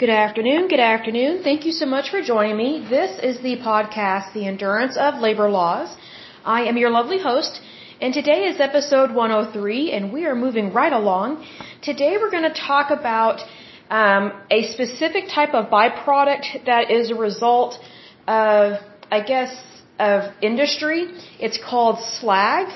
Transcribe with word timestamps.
Good 0.00 0.08
afternoon. 0.08 0.68
Good 0.68 0.80
afternoon. 0.80 1.42
Thank 1.42 1.66
you 1.66 1.72
so 1.72 1.84
much 1.84 2.08
for 2.10 2.22
joining 2.22 2.56
me. 2.56 2.86
This 2.88 3.10
is 3.22 3.36
the 3.42 3.56
podcast, 3.58 4.32
The 4.32 4.46
Endurance 4.46 4.96
of 4.96 5.20
Labor 5.20 5.50
Laws. 5.50 5.94
I 6.42 6.62
am 6.68 6.78
your 6.78 6.88
lovely 6.88 7.18
host, 7.20 7.60
and 8.00 8.14
today 8.14 8.46
is 8.46 8.58
episode 8.60 9.14
103, 9.14 9.92
and 9.92 10.10
we 10.10 10.24
are 10.24 10.34
moving 10.34 10.72
right 10.72 10.94
along. 10.94 11.44
Today 11.82 12.16
we're 12.18 12.30
going 12.30 12.50
to 12.50 12.58
talk 12.68 12.90
about 12.90 13.42
um, 13.90 14.32
a 14.50 14.72
specific 14.72 15.28
type 15.28 15.52
of 15.52 15.66
byproduct 15.66 16.64
that 16.64 16.90
is 16.90 17.10
a 17.10 17.14
result 17.14 17.78
of, 18.26 18.78
I 19.10 19.20
guess, 19.20 19.54
of 19.98 20.32
industry. 20.40 21.08
It's 21.38 21.58
called 21.62 21.98
slag. 22.20 22.68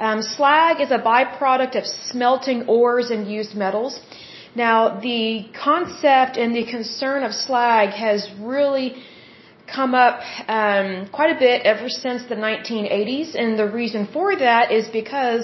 Um, 0.00 0.22
slag 0.22 0.80
is 0.80 0.90
a 0.90 0.98
byproduct 0.98 1.78
of 1.78 1.86
smelting 1.86 2.66
ores 2.66 3.10
and 3.10 3.30
used 3.30 3.54
metals. 3.54 4.00
Now, 4.66 4.98
the 5.08 5.24
concept 5.66 6.36
and 6.42 6.50
the 6.60 6.66
concern 6.76 7.22
of 7.22 7.32
slag 7.46 7.88
has 8.06 8.20
really 8.54 8.88
come 9.76 9.94
up 9.94 10.18
um, 10.58 11.08
quite 11.18 11.32
a 11.36 11.38
bit 11.46 11.62
ever 11.72 11.88
since 11.88 12.20
the 12.32 12.38
1980s, 12.48 13.28
and 13.40 13.58
the 13.62 13.68
reason 13.80 14.08
for 14.14 14.28
that 14.46 14.72
is 14.78 14.88
because 15.00 15.42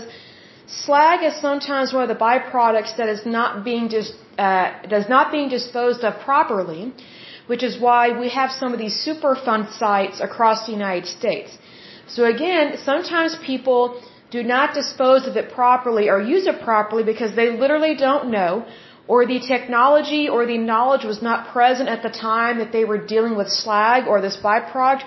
slag 0.84 1.22
is 1.28 1.34
sometimes 1.48 1.92
one 1.96 2.02
of 2.06 2.12
the 2.14 2.22
byproducts 2.28 2.96
that 3.00 3.08
is 3.16 3.24
not 3.24 3.64
being 3.68 3.86
dis- 3.96 4.16
uh, 4.46 4.68
does 4.94 5.08
not 5.08 5.30
being 5.36 5.48
disposed 5.58 6.02
of 6.08 6.18
properly, 6.30 6.82
which 7.46 7.62
is 7.68 7.78
why 7.86 8.02
we 8.22 8.28
have 8.40 8.50
some 8.62 8.72
of 8.74 8.80
these 8.84 8.96
Superfund 9.06 9.64
sites 9.82 10.18
across 10.28 10.66
the 10.66 10.72
United 10.72 11.06
States. 11.18 11.50
So 12.14 12.24
again, 12.24 12.66
sometimes 12.90 13.36
people 13.52 13.82
do 14.36 14.42
not 14.54 14.74
dispose 14.80 15.22
of 15.30 15.36
it 15.36 15.46
properly 15.60 16.08
or 16.12 16.18
use 16.34 16.46
it 16.52 16.58
properly 16.70 17.04
because 17.12 17.32
they 17.36 17.48
literally 17.62 17.94
don't 18.06 18.26
know 18.38 18.52
or 19.06 19.26
the 19.26 19.40
technology 19.40 20.28
or 20.28 20.46
the 20.46 20.58
knowledge 20.58 21.04
was 21.04 21.20
not 21.22 21.52
present 21.52 21.88
at 21.88 22.02
the 22.02 22.10
time 22.10 22.58
that 22.58 22.72
they 22.72 22.84
were 22.84 22.98
dealing 23.14 23.36
with 23.36 23.48
slag 23.48 24.06
or 24.06 24.20
this 24.20 24.36
byproduct, 24.36 25.02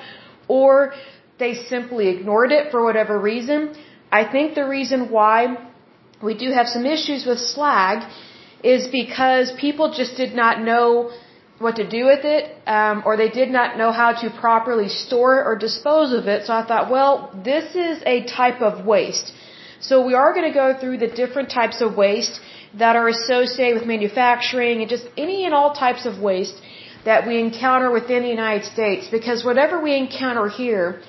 or 0.48 0.94
they 1.40 1.54
simply 1.54 2.08
ignored 2.10 2.52
it 2.52 2.72
for 2.72 2.84
whatever 2.84 3.20
reason. 3.20 3.76
I 4.12 4.24
think 4.34 4.56
the 4.56 4.68
reason 4.68 5.10
why 5.10 5.38
we 6.22 6.34
do 6.36 6.52
have 6.52 6.68
some 6.68 6.86
issues 6.86 7.26
with 7.26 7.40
slag 7.40 8.10
is 8.64 8.88
because 8.88 9.52
people 9.60 9.94
just 9.94 10.16
did 10.18 10.34
not 10.34 10.62
know 10.62 11.12
what 11.60 11.76
to 11.78 11.90
do 11.90 12.06
with 12.06 12.24
it, 12.24 12.44
um, 12.68 13.02
or 13.06 13.18
they 13.18 13.30
did 13.30 13.50
not 13.50 13.78
know 13.78 13.92
how 13.92 14.12
to 14.14 14.30
properly 14.30 14.90
store 14.90 15.40
it 15.40 15.44
or 15.48 15.56
dispose 15.56 16.14
of 16.14 16.28
it. 16.28 16.46
So 16.46 16.54
I 16.54 16.64
thought, 16.66 16.92
well, 16.92 17.14
this 17.44 17.76
is 17.76 18.02
a 18.06 18.26
type 18.26 18.62
of 18.62 18.86
waste. 18.86 19.34
So 19.80 20.06
we 20.06 20.14
are 20.14 20.34
going 20.34 20.48
to 20.52 20.54
go 20.54 20.80
through 20.80 20.98
the 20.98 21.08
different 21.08 21.50
types 21.50 21.82
of 21.82 21.96
waste 21.96 22.40
that 22.80 22.96
are 22.96 23.08
associated 23.08 23.76
with 23.80 23.88
manufacturing 23.88 24.82
and 24.82 24.90
just 24.90 25.06
any 25.26 25.46
and 25.46 25.54
all 25.54 25.74
types 25.74 26.06
of 26.06 26.20
waste 26.20 26.58
that 27.06 27.28
we 27.28 27.40
encounter 27.40 27.90
within 27.92 28.22
the 28.24 28.34
United 28.40 28.66
States 28.66 29.08
because 29.18 29.44
whatever 29.50 29.76
we 29.88 29.96
encounter 29.96 30.48
here 30.50 31.02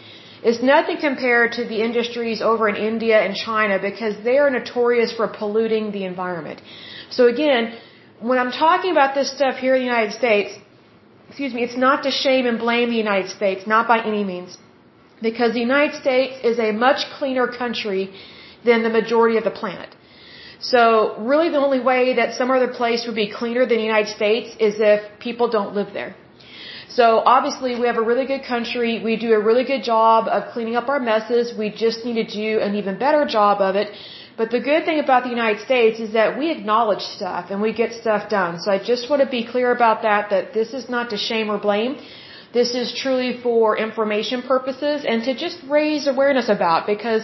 is 0.50 0.62
nothing 0.62 0.98
compared 1.08 1.52
to 1.58 1.64
the 1.72 1.82
industries 1.88 2.40
over 2.50 2.68
in 2.68 2.76
India 2.76 3.18
and 3.26 3.34
China 3.34 3.78
because 3.90 4.14
they 4.28 4.38
are 4.38 4.50
notorious 4.50 5.12
for 5.18 5.26
polluting 5.26 5.90
the 5.96 6.04
environment. 6.04 6.60
So 7.10 7.26
again, 7.26 7.76
when 8.20 8.38
I'm 8.38 8.52
talking 8.52 8.92
about 8.92 9.14
this 9.14 9.28
stuff 9.38 9.56
here 9.56 9.74
in 9.74 9.80
the 9.80 9.90
United 9.94 10.12
States, 10.12 10.50
excuse 11.28 11.52
me, 11.54 11.62
it's 11.62 11.76
not 11.76 12.02
to 12.04 12.10
shame 12.10 12.46
and 12.46 12.58
blame 12.58 12.88
the 12.90 13.02
United 13.06 13.30
States, 13.30 13.66
not 13.66 13.88
by 13.88 13.98
any 14.12 14.24
means. 14.24 14.56
Because 15.20 15.52
the 15.52 15.60
United 15.60 15.94
States 16.00 16.34
is 16.44 16.58
a 16.58 16.70
much 16.72 17.00
cleaner 17.18 17.48
country 17.48 18.02
than 18.64 18.82
the 18.82 18.90
majority 19.00 19.36
of 19.36 19.44
the 19.44 19.50
planet. 19.62 19.90
So 20.60 21.16
really 21.18 21.50
the 21.50 21.58
only 21.58 21.80
way 21.80 22.14
that 22.14 22.34
some 22.34 22.50
other 22.50 22.68
place 22.68 23.06
would 23.06 23.14
be 23.14 23.30
cleaner 23.30 23.64
than 23.66 23.78
the 23.78 23.84
United 23.84 24.12
States 24.14 24.56
is 24.58 24.80
if 24.80 25.18
people 25.20 25.48
don't 25.48 25.74
live 25.74 25.92
there. 25.92 26.16
So 26.88 27.22
obviously 27.24 27.78
we 27.78 27.86
have 27.86 27.98
a 27.98 28.02
really 28.02 28.26
good 28.26 28.44
country. 28.44 29.00
We 29.04 29.16
do 29.16 29.32
a 29.34 29.42
really 29.48 29.64
good 29.64 29.84
job 29.84 30.26
of 30.26 30.52
cleaning 30.52 30.74
up 30.74 30.88
our 30.88 30.98
messes. 30.98 31.56
We 31.56 31.70
just 31.70 32.04
need 32.04 32.14
to 32.14 32.24
do 32.24 32.60
an 32.60 32.74
even 32.74 32.98
better 32.98 33.24
job 33.24 33.60
of 33.60 33.76
it. 33.76 33.92
But 34.36 34.50
the 34.50 34.60
good 34.60 34.84
thing 34.84 34.98
about 35.00 35.24
the 35.24 35.30
United 35.30 35.60
States 35.64 36.00
is 36.00 36.12
that 36.12 36.38
we 36.38 36.50
acknowledge 36.50 37.02
stuff 37.02 37.50
and 37.50 37.60
we 37.60 37.72
get 37.72 37.92
stuff 37.92 38.28
done. 38.30 38.60
So 38.60 38.70
I 38.70 38.78
just 38.78 39.10
want 39.10 39.20
to 39.22 39.28
be 39.28 39.44
clear 39.44 39.70
about 39.72 40.02
that, 40.02 40.30
that 40.30 40.54
this 40.54 40.72
is 40.72 40.88
not 40.88 41.10
to 41.10 41.16
shame 41.16 41.50
or 41.50 41.58
blame. 41.58 41.98
This 42.52 42.74
is 42.74 42.94
truly 43.02 43.40
for 43.42 43.76
information 43.76 44.42
purposes 44.42 45.04
and 45.06 45.22
to 45.24 45.34
just 45.34 45.58
raise 45.68 46.06
awareness 46.06 46.48
about 46.48 46.86
because 46.86 47.22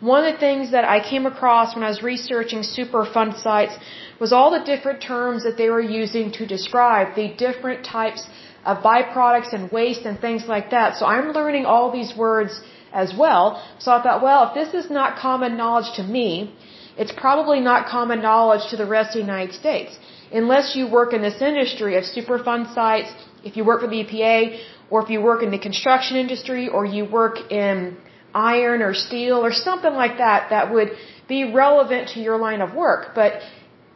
one 0.00 0.24
of 0.24 0.34
the 0.34 0.38
things 0.38 0.72
that 0.72 0.84
I 0.84 1.00
came 1.00 1.24
across 1.26 1.74
when 1.74 1.82
I 1.82 1.88
was 1.88 2.02
researching 2.02 2.60
Superfund 2.60 3.40
sites 3.40 3.74
was 4.20 4.32
all 4.32 4.50
the 4.50 4.64
different 4.64 5.00
terms 5.00 5.44
that 5.44 5.56
they 5.56 5.70
were 5.70 5.80
using 5.80 6.32
to 6.32 6.46
describe 6.46 7.14
the 7.14 7.28
different 7.28 7.84
types 7.84 8.26
of 8.64 8.78
byproducts 8.78 9.52
and 9.54 9.70
waste 9.70 10.02
and 10.02 10.20
things 10.20 10.46
like 10.46 10.70
that. 10.70 10.96
So 10.96 11.06
I'm 11.06 11.32
learning 11.32 11.64
all 11.64 11.90
these 11.90 12.14
words 12.16 12.60
as 12.92 13.14
well. 13.16 13.62
So 13.78 13.92
I 13.92 14.02
thought, 14.02 14.22
well, 14.22 14.48
if 14.48 14.54
this 14.54 14.84
is 14.84 14.90
not 14.90 15.18
common 15.18 15.56
knowledge 15.56 15.90
to 15.96 16.02
me, 16.02 16.54
it's 16.98 17.12
probably 17.12 17.60
not 17.60 17.86
common 17.86 18.20
knowledge 18.20 18.68
to 18.70 18.76
the 18.76 18.86
rest 18.86 19.10
of 19.10 19.20
the 19.20 19.26
United 19.32 19.54
States. 19.54 19.98
Unless 20.32 20.74
you 20.76 20.88
work 20.90 21.12
in 21.12 21.22
this 21.22 21.40
industry 21.40 21.96
of 21.96 22.04
Superfund 22.04 22.74
sites, 22.74 23.10
if 23.44 23.56
you 23.56 23.64
work 23.64 23.80
for 23.82 23.88
the 23.88 24.04
EPA, 24.04 24.58
or 24.90 25.02
if 25.02 25.10
you 25.10 25.20
work 25.20 25.42
in 25.42 25.50
the 25.50 25.58
construction 25.58 26.16
industry, 26.16 26.68
or 26.68 26.84
you 26.84 27.04
work 27.04 27.50
in 27.50 27.96
iron 28.36 28.82
or 28.82 28.92
steel 28.94 29.38
or 29.46 29.52
something 29.52 29.94
like 30.02 30.18
that 30.18 30.50
that 30.50 30.72
would 30.74 30.90
be 31.28 31.40
relevant 31.52 32.10
to 32.14 32.20
your 32.20 32.38
line 32.38 32.60
of 32.60 32.74
work. 32.74 33.14
But, 33.14 33.32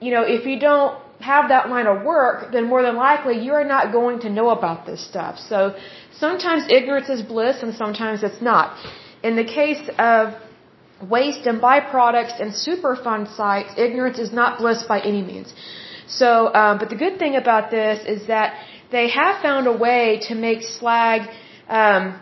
you 0.00 0.10
know, 0.14 0.22
if 0.22 0.46
you 0.46 0.58
don't 0.58 0.98
have 1.20 1.48
that 1.54 1.68
line 1.68 1.86
of 1.86 2.02
work, 2.02 2.50
then 2.52 2.64
more 2.72 2.82
than 2.82 2.96
likely 2.96 3.34
you're 3.44 3.68
not 3.76 3.92
going 3.92 4.20
to 4.20 4.30
know 4.30 4.48
about 4.50 4.86
this 4.86 5.00
stuff. 5.10 5.38
So 5.38 5.76
sometimes 6.24 6.62
ignorance 6.78 7.10
is 7.16 7.22
bliss 7.22 7.62
and 7.62 7.74
sometimes 7.74 8.22
it's 8.22 8.42
not. 8.42 8.66
In 9.22 9.36
the 9.36 9.44
case 9.44 9.82
of 9.98 10.34
waste 11.16 11.46
and 11.46 11.60
byproducts 11.60 12.40
and 12.40 12.52
Superfund 12.52 13.34
sites, 13.36 13.74
ignorance 13.76 14.18
is 14.18 14.32
not 14.32 14.58
bliss 14.58 14.82
by 14.82 15.00
any 15.00 15.22
means. 15.22 15.52
So, 16.06 16.52
um, 16.54 16.78
but 16.78 16.88
the 16.88 16.96
good 16.96 17.18
thing 17.18 17.36
about 17.36 17.70
this 17.70 18.04
is 18.06 18.26
that 18.26 18.54
they 18.90 19.08
have 19.10 19.40
found 19.42 19.66
a 19.66 19.76
way 19.86 20.20
to 20.28 20.34
make 20.34 20.62
slag 20.62 21.28
um, 21.68 22.20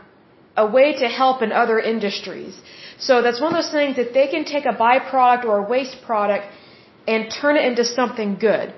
a 0.65 0.67
way 0.77 0.89
to 1.03 1.09
help 1.21 1.43
in 1.47 1.53
other 1.63 1.79
industries. 1.95 2.55
So 3.07 3.23
that's 3.23 3.41
one 3.45 3.51
of 3.55 3.59
those 3.61 3.75
things 3.79 3.97
that 4.01 4.13
they 4.19 4.27
can 4.35 4.45
take 4.55 4.67
a 4.73 4.77
byproduct 4.85 5.45
or 5.51 5.57
a 5.65 5.67
waste 5.75 5.99
product 6.09 6.47
and 7.13 7.31
turn 7.41 7.57
it 7.61 7.65
into 7.71 7.85
something 7.85 8.31
good. 8.49 8.69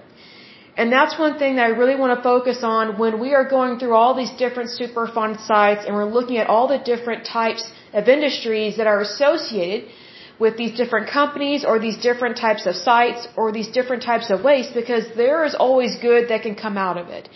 And 0.81 0.93
that's 0.97 1.15
one 1.19 1.35
thing 1.41 1.57
that 1.57 1.67
I 1.71 1.73
really 1.81 1.97
want 2.03 2.13
to 2.17 2.23
focus 2.23 2.59
on 2.63 2.99
when 3.03 3.15
we 3.25 3.31
are 3.39 3.47
going 3.57 3.73
through 3.79 3.95
all 4.01 4.15
these 4.21 4.35
different 4.43 4.71
Superfund 4.81 5.35
sites 5.47 5.83
and 5.87 5.95
we're 5.99 6.13
looking 6.19 6.37
at 6.43 6.47
all 6.53 6.69
the 6.75 6.79
different 6.93 7.27
types 7.39 7.63
of 7.93 8.09
industries 8.17 8.77
that 8.79 8.87
are 8.93 9.01
associated 9.09 9.91
with 10.39 10.57
these 10.61 10.75
different 10.81 11.07
companies 11.11 11.65
or 11.71 11.79
these 11.79 11.99
different 12.09 12.37
types 12.47 12.65
of 12.71 12.75
sites 12.75 13.29
or 13.37 13.53
these 13.53 13.69
different 13.79 14.03
types 14.11 14.31
of 14.31 14.43
waste 14.43 14.73
because 14.81 15.05
there 15.17 15.45
is 15.45 15.55
always 15.55 15.97
good 16.09 16.29
that 16.31 16.43
can 16.47 16.55
come 16.55 16.79
out 16.79 16.97
of 17.03 17.09
it. 17.19 17.29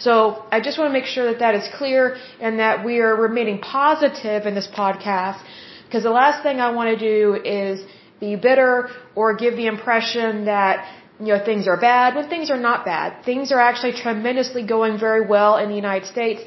So 0.00 0.12
I 0.50 0.60
just 0.60 0.78
want 0.78 0.88
to 0.88 0.92
make 0.98 1.08
sure 1.14 1.26
that 1.30 1.40
that 1.44 1.54
is 1.54 1.66
clear 1.78 2.16
and 2.40 2.58
that 2.58 2.84
we 2.84 3.00
are 3.00 3.14
remaining 3.14 3.58
positive 3.60 4.46
in 4.46 4.54
this 4.54 4.68
podcast 4.80 5.40
because 5.84 6.04
the 6.04 6.16
last 6.22 6.42
thing 6.44 6.60
I 6.60 6.70
want 6.78 6.88
to 6.96 7.00
do 7.10 7.34
is 7.44 7.84
be 8.20 8.36
bitter 8.36 8.88
or 9.14 9.34
give 9.34 9.56
the 9.56 9.66
impression 9.66 10.44
that 10.46 10.88
you 11.18 11.30
know 11.32 11.40
things 11.50 11.68
are 11.72 11.76
bad 11.76 12.14
when 12.16 12.28
things 12.34 12.50
are 12.54 12.62
not 12.68 12.84
bad. 12.84 13.24
Things 13.30 13.52
are 13.52 13.62
actually 13.68 13.94
tremendously 14.04 14.64
going 14.74 14.98
very 14.98 15.26
well 15.34 15.56
in 15.62 15.68
the 15.68 15.78
United 15.84 16.06
States. 16.14 16.42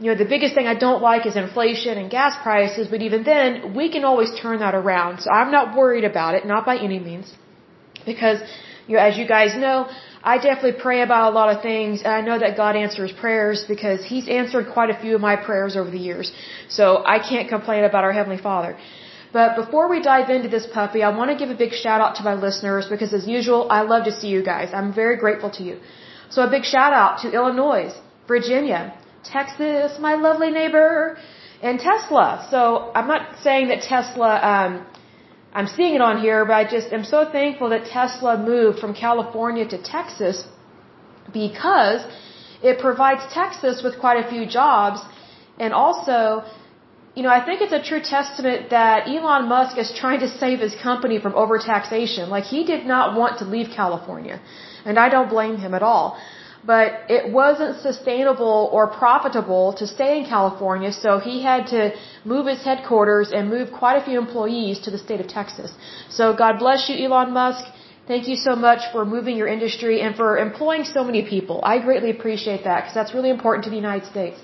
You 0.00 0.08
know, 0.10 0.18
the 0.24 0.30
biggest 0.34 0.54
thing 0.54 0.66
I 0.66 0.76
don't 0.86 1.02
like 1.02 1.26
is 1.30 1.36
inflation 1.36 1.98
and 1.98 2.10
gas 2.10 2.34
prices, 2.42 2.88
but 2.88 3.02
even 3.02 3.22
then, 3.22 3.74
we 3.74 3.90
can 3.94 4.04
always 4.10 4.30
turn 4.42 4.60
that 4.60 4.74
around. 4.74 5.20
So 5.20 5.30
I'm 5.30 5.50
not 5.52 5.76
worried 5.76 6.04
about 6.04 6.34
it, 6.34 6.46
not 6.46 6.64
by 6.64 6.76
any 6.78 6.98
means. 6.98 7.34
Because, 8.06 8.38
you 8.86 8.96
know, 8.96 9.02
as 9.02 9.18
you 9.18 9.26
guys 9.28 9.54
know, 9.64 9.76
I 10.22 10.36
definitely 10.36 10.80
pray 10.80 11.00
about 11.00 11.32
a 11.32 11.34
lot 11.34 11.54
of 11.54 11.62
things, 11.62 12.02
and 12.02 12.12
I 12.12 12.20
know 12.20 12.38
that 12.38 12.56
God 12.56 12.76
answers 12.76 13.10
prayers 13.10 13.64
because 13.66 14.04
He's 14.04 14.28
answered 14.28 14.66
quite 14.72 14.90
a 14.90 14.98
few 15.02 15.14
of 15.14 15.20
my 15.20 15.36
prayers 15.36 15.76
over 15.76 15.90
the 15.90 15.98
years. 15.98 16.30
So 16.68 17.02
I 17.06 17.18
can't 17.18 17.48
complain 17.48 17.84
about 17.84 18.04
our 18.04 18.12
Heavenly 18.12 18.42
Father. 18.42 18.76
But 19.32 19.56
before 19.56 19.88
we 19.88 20.00
dive 20.02 20.28
into 20.28 20.48
this 20.48 20.66
puppy, 20.66 21.02
I 21.02 21.16
want 21.16 21.30
to 21.30 21.36
give 21.36 21.50
a 21.50 21.54
big 21.54 21.72
shout 21.72 22.00
out 22.00 22.16
to 22.16 22.22
my 22.22 22.34
listeners 22.34 22.86
because 22.88 23.14
as 23.14 23.26
usual, 23.26 23.68
I 23.70 23.82
love 23.82 24.04
to 24.04 24.12
see 24.12 24.28
you 24.28 24.42
guys. 24.42 24.70
I'm 24.74 24.92
very 24.92 25.16
grateful 25.16 25.50
to 25.58 25.62
you. 25.62 25.78
So 26.30 26.42
a 26.42 26.50
big 26.50 26.64
shout 26.64 26.92
out 26.92 27.20
to 27.22 27.32
Illinois, 27.32 27.92
Virginia, 28.26 28.94
Texas, 29.24 29.98
my 30.00 30.14
lovely 30.14 30.50
neighbor, 30.50 31.16
and 31.62 31.78
Tesla. 31.78 32.46
So 32.50 32.90
I'm 32.94 33.06
not 33.06 33.38
saying 33.42 33.68
that 33.68 33.82
Tesla 33.82 34.30
um, 34.52 34.86
I'm 35.52 35.66
seeing 35.66 35.94
it 35.94 36.00
on 36.00 36.20
here, 36.20 36.44
but 36.44 36.54
I 36.54 36.64
just 36.76 36.92
am 36.92 37.04
so 37.04 37.20
thankful 37.30 37.70
that 37.70 37.86
Tesla 37.86 38.38
moved 38.38 38.78
from 38.78 38.94
California 38.94 39.66
to 39.74 39.78
Texas 39.82 40.46
because 41.32 42.00
it 42.62 42.78
provides 42.78 43.22
Texas 43.32 43.82
with 43.82 43.98
quite 43.98 44.24
a 44.24 44.28
few 44.28 44.46
jobs. 44.46 45.00
And 45.58 45.74
also, 45.74 46.44
you 47.16 47.22
know, 47.24 47.30
I 47.30 47.44
think 47.44 47.60
it's 47.62 47.72
a 47.72 47.82
true 47.82 48.00
testament 48.00 48.70
that 48.70 49.08
Elon 49.08 49.48
Musk 49.48 49.76
is 49.76 49.92
trying 50.02 50.20
to 50.20 50.28
save 50.28 50.60
his 50.60 50.74
company 50.76 51.18
from 51.18 51.32
overtaxation. 51.32 52.28
Like, 52.28 52.44
he 52.44 52.64
did 52.64 52.86
not 52.86 53.18
want 53.18 53.38
to 53.40 53.44
leave 53.44 53.70
California. 53.74 54.40
And 54.84 54.98
I 54.98 55.08
don't 55.08 55.28
blame 55.28 55.56
him 55.56 55.74
at 55.74 55.82
all. 55.82 56.18
But 56.64 57.10
it 57.16 57.32
wasn't 57.32 57.80
sustainable 57.80 58.68
or 58.72 58.86
profitable 58.86 59.72
to 59.74 59.86
stay 59.86 60.18
in 60.18 60.24
California, 60.26 60.92
so 60.92 61.18
he 61.18 61.42
had 61.42 61.66
to 61.68 61.92
move 62.24 62.46
his 62.46 62.62
headquarters 62.62 63.32
and 63.32 63.48
move 63.48 63.72
quite 63.72 63.96
a 64.02 64.04
few 64.04 64.18
employees 64.18 64.80
to 64.80 64.90
the 64.90 64.98
state 64.98 65.20
of 65.20 65.28
Texas. 65.28 65.72
So 66.10 66.34
God 66.34 66.58
bless 66.58 66.88
you, 66.88 66.96
Elon 67.04 67.32
Musk. 67.32 67.64
Thank 68.06 68.28
you 68.28 68.36
so 68.36 68.56
much 68.56 68.80
for 68.92 69.04
moving 69.04 69.36
your 69.36 69.46
industry 69.46 70.00
and 70.00 70.16
for 70.16 70.38
employing 70.38 70.84
so 70.84 71.04
many 71.04 71.22
people. 71.22 71.60
I 71.62 71.78
greatly 71.78 72.10
appreciate 72.10 72.64
that 72.64 72.80
because 72.80 72.94
that's 72.94 73.14
really 73.14 73.30
important 73.30 73.64
to 73.64 73.70
the 73.70 73.76
United 73.76 74.06
States. 74.10 74.38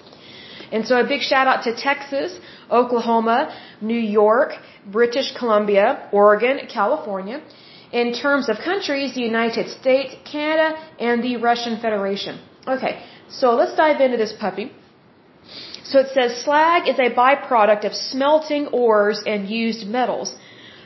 And 0.73 0.87
so 0.87 0.99
a 0.99 1.07
big 1.07 1.21
shout 1.21 1.47
out 1.47 1.65
to 1.65 1.75
Texas, 1.75 2.39
Oklahoma, 2.71 3.55
New 3.81 3.99
York, 3.99 4.53
British 4.91 5.37
Columbia, 5.37 6.09
Oregon, 6.13 6.61
California 6.69 7.43
in 8.01 8.13
terms 8.25 8.49
of 8.53 8.57
countries, 8.71 9.15
the 9.19 9.27
United 9.33 9.67
States, 9.79 10.11
Canada, 10.33 10.69
and 11.09 11.23
the 11.27 11.35
Russian 11.49 11.75
Federation. 11.85 12.35
Okay, 12.75 12.95
so 13.39 13.55
let's 13.61 13.75
dive 13.83 14.01
into 14.07 14.19
this 14.25 14.35
puppy. 14.45 14.67
So 15.91 16.01
it 16.05 16.11
says 16.17 16.31
slag 16.45 16.89
is 16.93 16.99
a 16.99 17.11
byproduct 17.23 17.87
of 17.89 17.95
smelting 17.95 18.67
ores 18.85 19.23
and 19.33 19.49
used 19.49 19.87
metals. 19.99 20.29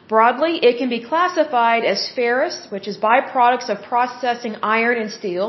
Broadly, 0.08 0.54
it 0.68 0.74
can 0.80 0.88
be 0.96 1.00
classified 1.12 1.84
as 1.92 2.00
ferrous, 2.14 2.56
which 2.74 2.86
is 2.90 2.96
byproducts 3.08 3.68
of 3.72 3.82
processing 3.90 4.54
iron 4.78 4.96
and 5.02 5.10
steel, 5.20 5.46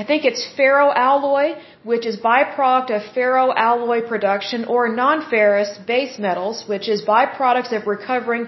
I 0.00 0.04
think 0.04 0.26
it's 0.26 0.44
ferroalloy, 0.58 1.58
which 1.90 2.04
is 2.10 2.16
byproduct 2.28 2.90
of 2.96 3.02
ferroalloy 3.16 4.00
production, 4.12 4.60
or 4.74 4.82
non-ferrous 5.04 5.72
base 5.92 6.14
metals, 6.26 6.64
which 6.72 6.86
is 6.94 7.02
byproducts 7.14 7.72
of 7.76 7.86
recovering 7.94 8.44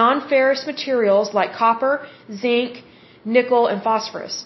non-ferrous 0.00 0.62
materials 0.72 1.32
like 1.38 1.52
copper, 1.64 1.94
zinc, 2.42 2.82
nickel, 3.36 3.62
and 3.72 3.82
phosphorus. 3.82 4.44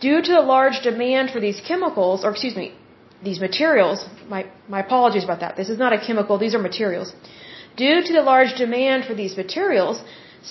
Due 0.00 0.20
to 0.26 0.32
the 0.38 0.44
large 0.54 0.78
demand 0.90 1.30
for 1.34 1.40
these 1.46 1.60
chemicals, 1.70 2.24
or 2.24 2.30
excuse 2.30 2.56
me, 2.62 2.68
these 3.28 3.40
materials, 3.48 3.98
my, 4.28 4.42
my 4.68 4.80
apologies 4.86 5.24
about 5.24 5.40
that. 5.40 5.56
This 5.56 5.70
is 5.74 5.78
not 5.84 5.92
a 5.98 6.00
chemical, 6.06 6.38
these 6.38 6.54
are 6.54 6.64
materials. 6.70 7.12
Due 7.76 8.00
to 8.06 8.12
the 8.12 8.22
large 8.32 8.54
demand 8.64 9.06
for 9.06 9.14
these 9.14 9.36
materials, 9.36 10.00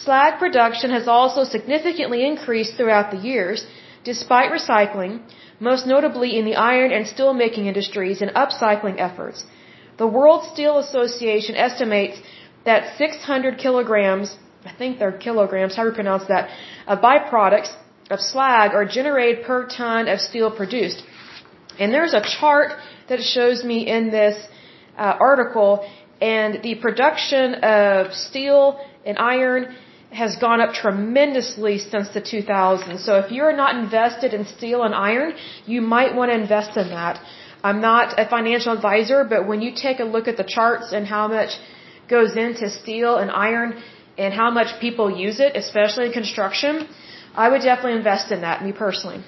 slag 0.03 0.37
production 0.37 0.89
has 0.97 1.07
also 1.07 1.45
significantly 1.45 2.25
increased 2.31 2.75
throughout 2.75 3.11
the 3.11 3.21
years, 3.31 3.65
despite 4.05 4.51
recycling, 4.51 5.13
most 5.59 5.85
notably 5.93 6.37
in 6.39 6.45
the 6.45 6.55
iron 6.55 6.91
and 6.91 7.07
steel 7.13 7.33
making 7.33 7.65
industries 7.65 8.21
and 8.21 8.31
upcycling 8.43 8.97
efforts. 9.07 9.45
The 9.97 10.07
World 10.07 10.41
Steel 10.53 10.77
Association 10.77 11.55
estimates 11.55 12.17
that 12.65 12.97
600 12.97 13.57
kilograms, 13.57 14.35
I 14.65 14.73
think 14.79 14.99
they're 14.99 15.17
kilograms, 15.27 15.75
how 15.75 15.83
do 15.83 15.89
you 15.89 15.95
pronounce 15.95 16.25
that, 16.33 16.49
of 16.87 16.99
byproducts 17.01 17.71
of 18.09 18.19
slag 18.19 18.73
are 18.73 18.85
generated 18.85 19.45
per 19.45 19.67
ton 19.67 20.07
of 20.07 20.19
steel 20.19 20.51
produced. 20.51 21.03
And 21.79 21.93
there's 21.93 22.13
a 22.13 22.21
chart 22.21 22.73
that 23.09 23.21
shows 23.21 23.63
me 23.63 23.87
in 23.87 24.11
this 24.11 24.35
uh, 24.97 25.17
article, 25.19 25.71
and 26.21 26.61
the 26.63 26.75
production 26.75 27.55
of 27.55 28.13
steel 28.13 28.79
and 29.05 29.17
iron 29.17 29.75
has 30.21 30.35
gone 30.45 30.59
up 30.63 30.71
tremendously 30.73 31.77
since 31.77 32.07
the 32.17 32.21
2000s. 32.21 32.99
So 33.07 33.17
if 33.23 33.31
you're 33.35 33.55
not 33.63 33.75
invested 33.83 34.33
in 34.37 34.45
steel 34.57 34.83
and 34.87 34.93
iron, 34.95 35.33
you 35.65 35.81
might 35.95 36.15
want 36.15 36.31
to 36.31 36.37
invest 36.43 36.77
in 36.83 36.89
that. 36.89 37.19
I'm 37.67 37.81
not 37.81 38.19
a 38.23 38.25
financial 38.35 38.71
advisor, 38.77 39.19
but 39.33 39.47
when 39.49 39.61
you 39.65 39.71
take 39.85 39.99
a 39.99 40.07
look 40.15 40.27
at 40.31 40.37
the 40.41 40.47
charts 40.55 40.93
and 40.97 41.05
how 41.15 41.27
much 41.27 41.51
goes 42.15 42.35
into 42.45 42.69
steel 42.69 43.17
and 43.21 43.29
iron 43.31 43.69
and 44.17 44.33
how 44.33 44.49
much 44.59 44.79
people 44.79 45.07
use 45.25 45.39
it, 45.45 45.55
especially 45.63 46.05
in 46.09 46.13
construction, 46.21 46.87
I 47.43 47.49
would 47.49 47.63
definitely 47.69 47.97
invest 48.03 48.31
in 48.31 48.41
that, 48.41 48.63
me 48.65 48.71
personally. 48.71 49.21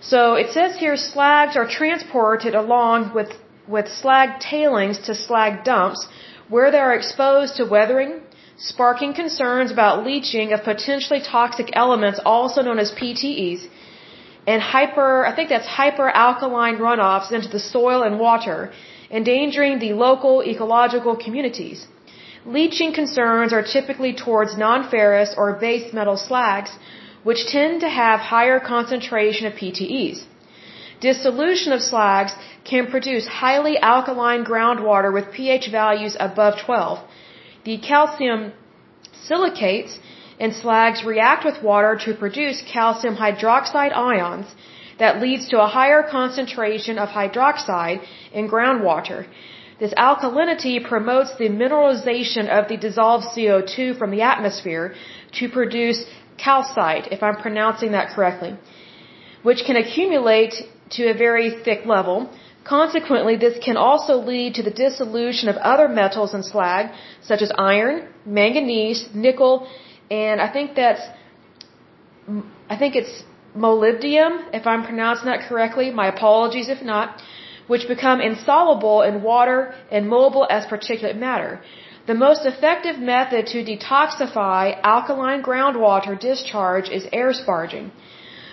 So 0.00 0.20
it 0.42 0.48
says 0.56 0.78
here 0.84 0.96
slags 0.96 1.56
are 1.56 1.68
transported 1.68 2.54
along 2.54 3.12
with, 3.14 3.30
with 3.68 3.88
slag 3.88 4.40
tailings 4.40 4.98
to 5.06 5.14
slag 5.14 5.64
dumps 5.64 6.06
where 6.48 6.70
they 6.70 6.78
are 6.78 6.94
exposed 6.94 7.56
to 7.56 7.64
weathering, 7.64 8.20
sparking 8.58 9.12
concerns 9.12 9.70
about 9.70 10.04
leaching 10.04 10.52
of 10.52 10.62
potentially 10.64 11.20
toxic 11.20 11.70
elements, 11.74 12.20
also 12.24 12.62
known 12.62 12.78
as 12.78 12.90
PTEs, 12.92 13.68
and 14.46 14.62
hyper, 14.62 15.26
I 15.26 15.34
think 15.34 15.48
that's 15.48 15.66
hyperalkaline 15.66 16.78
runoffs 16.78 17.32
into 17.32 17.48
the 17.48 17.58
soil 17.58 18.02
and 18.02 18.18
water, 18.18 18.72
endangering 19.10 19.78
the 19.78 19.92
local 19.92 20.42
ecological 20.42 21.16
communities. 21.16 21.86
Leaching 22.44 22.92
concerns 22.92 23.52
are 23.52 23.62
typically 23.62 24.12
towards 24.14 24.56
non-ferrous 24.56 25.34
or 25.36 25.54
base 25.54 25.92
metal 25.92 26.16
slags, 26.16 26.70
which 27.24 27.46
tend 27.48 27.80
to 27.80 27.88
have 27.88 28.20
higher 28.20 28.60
concentration 28.60 29.46
of 29.46 29.52
PTEs. 29.54 30.24
Dissolution 31.00 31.72
of 31.72 31.82
slags 31.82 32.32
can 32.64 32.86
produce 32.86 33.26
highly 33.26 33.76
alkaline 33.78 34.44
groundwater 34.44 35.12
with 35.12 35.32
pH 35.32 35.70
values 35.70 36.16
above 36.18 36.54
12, 36.64 37.00
the 37.66 37.76
calcium 37.78 38.52
silicates 39.28 39.98
in 40.38 40.52
slags 40.62 40.98
react 41.12 41.44
with 41.48 41.62
water 41.70 41.92
to 42.04 42.14
produce 42.14 42.62
calcium 42.72 43.16
hydroxide 43.16 43.94
ions 44.10 44.46
that 45.00 45.20
leads 45.24 45.48
to 45.48 45.56
a 45.60 45.66
higher 45.78 46.02
concentration 46.16 46.96
of 47.04 47.08
hydroxide 47.08 47.98
in 48.32 48.48
groundwater. 48.48 49.26
This 49.80 49.92
alkalinity 50.06 50.76
promotes 50.92 51.32
the 51.36 51.50
mineralization 51.62 52.46
of 52.58 52.68
the 52.70 52.78
dissolved 52.86 53.26
CO2 53.34 53.98
from 53.98 54.10
the 54.14 54.22
atmosphere 54.22 54.94
to 55.38 55.48
produce 55.48 55.98
calcite, 56.38 57.08
if 57.16 57.22
I'm 57.22 57.38
pronouncing 57.46 57.92
that 57.92 58.08
correctly, 58.14 58.52
which 59.42 59.64
can 59.66 59.76
accumulate 59.76 60.54
to 60.96 61.02
a 61.10 61.14
very 61.14 61.48
thick 61.64 61.84
level 61.84 62.30
Consequently, 62.66 63.36
this 63.36 63.56
can 63.66 63.76
also 63.76 64.14
lead 64.32 64.54
to 64.54 64.62
the 64.68 64.74
dissolution 64.82 65.48
of 65.48 65.56
other 65.72 65.88
metals 65.88 66.34
in 66.34 66.42
slag, 66.42 66.86
such 67.22 67.40
as 67.40 67.52
iron, 67.56 68.08
manganese, 68.24 69.08
nickel, 69.14 69.68
and 70.10 70.40
I 70.40 70.48
think 70.54 70.74
that's, 70.74 71.02
I 72.68 72.76
think 72.76 72.96
it's 72.96 73.22
molybdenum, 73.56 74.32
if 74.52 74.66
I'm 74.66 74.84
pronouncing 74.84 75.26
that 75.26 75.48
correctly. 75.48 75.90
My 75.90 76.08
apologies 76.08 76.68
if 76.68 76.82
not, 76.82 77.22
which 77.68 77.86
become 77.88 78.20
insoluble 78.20 79.02
in 79.02 79.22
water 79.22 79.74
and 79.90 80.08
mobile 80.08 80.46
as 80.50 80.66
particulate 80.66 81.16
matter. 81.16 81.60
The 82.06 82.14
most 82.14 82.46
effective 82.46 82.98
method 82.98 83.46
to 83.48 83.64
detoxify 83.64 84.78
alkaline 84.82 85.42
groundwater 85.42 86.18
discharge 86.18 86.88
is 86.88 87.06
air 87.12 87.32
sparging. 87.32 87.90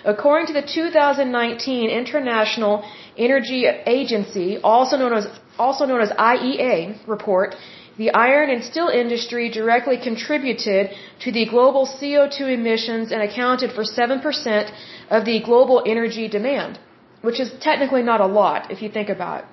According 0.04 0.48
to 0.48 0.52
the 0.52 0.62
2019 0.62 1.88
International 1.88 2.84
Energy 3.16 3.66
Agency, 3.66 4.58
also 4.62 4.96
known 4.96 5.12
as 5.14 5.26
also 5.58 5.84
known 5.86 6.00
as 6.00 6.10
IEA 6.10 7.06
report, 7.06 7.54
the 7.96 8.10
iron 8.10 8.50
and 8.50 8.64
steel 8.64 8.88
industry 8.88 9.48
directly 9.48 9.96
contributed 9.96 10.90
to 11.20 11.30
the 11.30 11.46
global 11.46 11.86
CO2 11.86 12.40
emissions 12.58 13.12
and 13.12 13.22
accounted 13.22 13.70
for 13.72 13.84
7% 13.84 14.72
of 15.10 15.24
the 15.24 15.40
global 15.44 15.82
energy 15.86 16.26
demand, 16.28 16.78
which 17.22 17.38
is 17.38 17.52
technically 17.60 18.02
not 18.02 18.20
a 18.20 18.26
lot 18.26 18.70
if 18.70 18.82
you 18.82 18.88
think 18.88 19.08
about 19.08 19.44
it. 19.44 19.46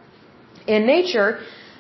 In 0.76 0.88
nature, 0.88 1.40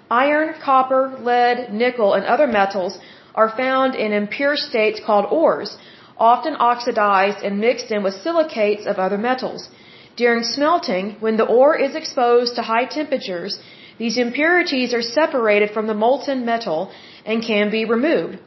iron, 0.10 0.54
copper, 0.64 1.18
lead, 1.20 1.74
nickel, 1.74 2.14
and 2.14 2.26
other 2.26 2.48
metals 2.48 3.00
are 3.34 3.50
found 3.50 3.96
in 3.96 4.12
impure 4.12 4.56
states 4.56 5.00
called 5.04 5.26
ores, 5.32 5.78
often 6.18 6.56
oxidized 6.60 7.40
and 7.44 7.60
mixed 7.60 7.90
in 7.92 8.04
with 8.04 8.14
silicates 8.22 8.86
of 8.86 8.98
other 8.98 9.18
metals. 9.18 9.70
During 10.16 10.44
smelting, 10.44 11.16
when 11.20 11.38
the 11.38 11.46
ore 11.46 11.76
is 11.76 11.96
exposed 11.96 12.56
to 12.56 12.62
high 12.62 12.86
temperatures, 12.86 13.60
these 13.98 14.18
impurities 14.18 14.94
are 14.94 15.02
separated 15.02 15.72
from 15.72 15.88
the 15.88 15.94
molten 15.94 16.46
metal 16.46 16.92
and 17.26 17.44
can 17.44 17.70
be 17.70 17.86
removed. 17.86 18.38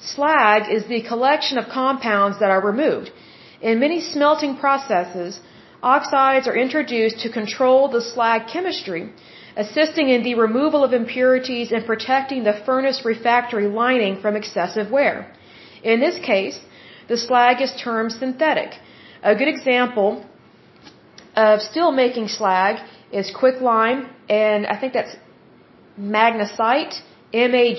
Slag 0.00 0.70
is 0.70 0.84
the 0.86 1.02
collection 1.02 1.58
of 1.58 1.68
compounds 1.68 2.38
that 2.38 2.50
are 2.50 2.64
removed. 2.64 3.10
In 3.60 3.80
many 3.80 4.00
smelting 4.00 4.56
processes, 4.56 5.40
oxides 5.82 6.46
are 6.46 6.56
introduced 6.56 7.20
to 7.20 7.30
control 7.30 7.88
the 7.88 8.00
slag 8.00 8.46
chemistry, 8.46 9.10
assisting 9.56 10.08
in 10.08 10.22
the 10.22 10.36
removal 10.36 10.84
of 10.84 10.92
impurities 10.92 11.72
and 11.72 11.84
protecting 11.84 12.44
the 12.44 12.60
furnace 12.64 13.04
refractory 13.04 13.66
lining 13.66 14.20
from 14.20 14.36
excessive 14.36 14.90
wear. 14.92 15.32
In 15.82 15.98
this 15.98 16.18
case, 16.18 16.60
the 17.08 17.16
slag 17.16 17.60
is 17.60 17.72
termed 17.82 18.12
synthetic. 18.12 18.70
A 19.22 19.34
good 19.34 19.48
example 19.48 20.24
of 21.46 21.62
steel 21.70 21.90
making 21.92 22.28
slag 22.38 22.74
is 23.12 23.26
quicklime, 23.40 24.00
and 24.28 24.66
I 24.66 24.76
think 24.80 24.92
that's 24.92 25.14
magnesite, 26.16 26.94
M-A-G-N-E-S-I-T-E, 27.32 27.76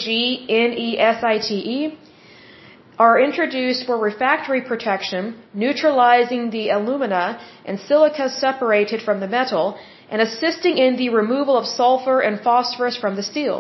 are 3.06 3.18
introduced 3.28 3.82
for 3.88 3.96
refractory 3.98 4.62
protection, 4.62 5.24
neutralizing 5.54 6.50
the 6.56 6.66
alumina 6.78 7.26
and 7.66 7.76
silica 7.88 8.30
separated 8.30 9.02
from 9.02 9.18
the 9.20 9.28
metal, 9.28 9.66
and 10.10 10.22
assisting 10.22 10.78
in 10.78 10.96
the 11.02 11.10
removal 11.10 11.56
of 11.58 11.66
sulfur 11.66 12.20
and 12.22 12.42
phosphorus 12.42 12.98
from 12.98 13.16
the 13.16 13.24
steel. 13.32 13.58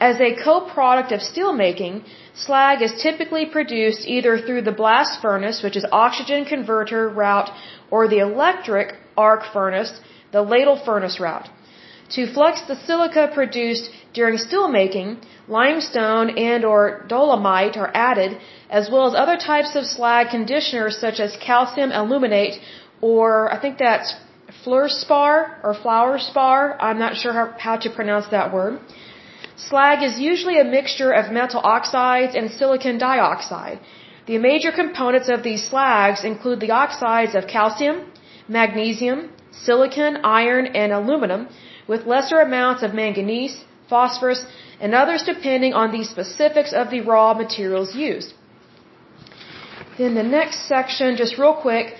As 0.00 0.16
a 0.20 0.34
co-product 0.42 1.10
of 1.12 1.20
steelmaking, 1.20 1.94
slag 2.34 2.82
is 2.82 2.92
typically 3.06 3.46
produced 3.46 4.02
either 4.06 4.32
through 4.38 4.62
the 4.62 4.78
blast 4.80 5.20
furnace, 5.22 5.62
which 5.62 5.76
is 5.76 5.84
oxygen 5.92 6.44
converter 6.44 7.08
route, 7.08 7.50
or 7.90 8.08
the 8.08 8.18
electric 8.18 8.88
arc 9.16 9.42
furnace, 9.52 9.92
the 10.32 10.42
ladle 10.42 10.76
furnace 10.76 11.18
route. 11.20 11.48
To 12.16 12.26
flux 12.26 12.62
the 12.62 12.76
silica 12.86 13.30
produced 13.32 13.90
during 14.12 14.36
steelmaking, 14.36 15.08
limestone 15.48 16.36
and 16.36 16.64
or 16.64 17.04
dolomite 17.08 17.76
are 17.76 17.90
added, 17.94 18.38
as 18.70 18.90
well 18.90 19.06
as 19.08 19.14
other 19.14 19.36
types 19.36 19.74
of 19.74 19.86
slag 19.86 20.28
conditioners 20.30 20.98
such 20.98 21.20
as 21.20 21.36
calcium 21.36 21.90
aluminate 21.90 22.60
or 23.00 23.52
I 23.52 23.58
think 23.62 23.78
that's 23.78 24.14
fluorspar 24.64 25.32
or 25.64 25.74
flower 25.74 26.18
spar. 26.18 26.76
I'm 26.80 26.98
not 26.98 27.16
sure 27.16 27.32
how, 27.32 27.46
how 27.58 27.76
to 27.84 27.90
pronounce 27.90 28.28
that 28.28 28.52
word. 28.52 28.78
Slag 29.56 30.02
is 30.02 30.18
usually 30.18 30.58
a 30.58 30.64
mixture 30.64 31.12
of 31.12 31.32
metal 31.32 31.60
oxides 31.62 32.34
and 32.34 32.50
silicon 32.50 32.98
dioxide. 32.98 33.78
The 34.26 34.38
major 34.38 34.72
components 34.72 35.28
of 35.28 35.42
these 35.42 35.62
slags 35.68 36.24
include 36.24 36.60
the 36.60 36.70
oxides 36.70 37.34
of 37.34 37.46
calcium, 37.46 37.96
magnesium, 38.48 39.30
silicon, 39.50 40.18
iron, 40.24 40.66
and 40.66 40.92
aluminum, 40.92 41.48
with 41.86 42.06
lesser 42.06 42.40
amounts 42.40 42.82
of 42.82 42.94
manganese, 42.94 43.64
phosphorus, 43.88 44.44
and 44.80 44.94
others 44.94 45.22
depending 45.22 45.72
on 45.72 45.92
the 45.92 46.04
specifics 46.04 46.72
of 46.72 46.90
the 46.90 47.00
raw 47.00 47.34
materials 47.34 47.94
used. 47.94 48.34
Then 49.98 50.14
the 50.14 50.22
next 50.22 50.68
section, 50.68 51.16
just 51.16 51.38
real 51.38 51.54
quick, 51.54 51.94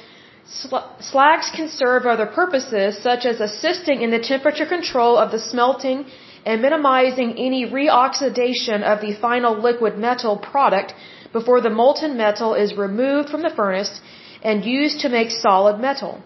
slags 1.13 1.51
can 1.57 1.69
serve 1.69 2.07
other 2.07 2.27
purposes 2.27 2.99
such 2.99 3.25
as 3.27 3.41
assisting 3.41 4.03
in 4.03 4.11
the 4.11 4.19
temperature 4.19 4.67
control 4.67 5.17
of 5.17 5.31
the 5.31 5.39
smelting 5.39 6.05
and 6.45 6.61
minimizing 6.61 7.31
any 7.39 7.65
reoxidation 7.67 8.83
of 8.83 9.01
the 9.01 9.15
final 9.21 9.55
liquid 9.69 9.97
metal 9.97 10.37
product 10.37 10.95
before 11.33 11.61
the 11.61 11.71
molten 11.71 12.17
metal 12.17 12.55
is 12.55 12.77
removed 12.77 13.29
from 13.29 13.43
the 13.43 13.51
furnace 13.51 14.01
and 14.43 14.65
used 14.65 15.01
to 15.01 15.09
make 15.09 15.31
solid 15.31 15.79
metal. 15.79 16.21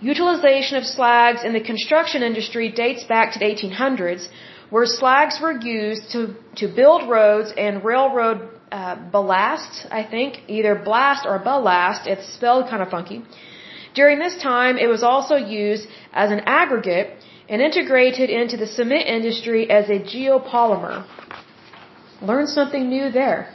Utilization 0.00 0.76
of 0.76 0.84
slags 0.84 1.42
in 1.42 1.52
the 1.52 1.60
construction 1.60 2.22
industry 2.22 2.70
dates 2.70 3.04
back 3.04 3.32
to 3.32 3.38
the 3.40 3.44
1800s, 3.44 4.28
where 4.70 4.86
slags 4.86 5.40
were 5.40 5.52
used 5.52 6.10
to, 6.12 6.36
to 6.56 6.68
build 6.68 7.08
roads 7.08 7.52
and 7.56 7.84
railroad 7.84 8.48
uh, 8.70 8.94
ballast, 9.10 9.86
I 9.90 10.04
think, 10.04 10.42
either 10.46 10.74
blast 10.76 11.26
or 11.26 11.38
ballast. 11.38 12.06
It's 12.06 12.32
spelled 12.32 12.68
kind 12.70 12.82
of 12.82 12.90
funky. 12.90 13.24
During 13.94 14.18
this 14.20 14.40
time, 14.40 14.76
it 14.76 14.86
was 14.86 15.02
also 15.02 15.34
used 15.34 15.88
as 16.12 16.30
an 16.30 16.40
aggregate 16.46 17.16
and 17.48 17.60
integrated 17.60 18.30
into 18.30 18.56
the 18.56 18.66
cement 18.66 19.06
industry 19.06 19.68
as 19.70 19.88
a 19.88 19.98
geopolymer. 19.98 21.06
Learn 22.22 22.46
something 22.46 22.88
new 22.88 23.10
there. 23.10 23.52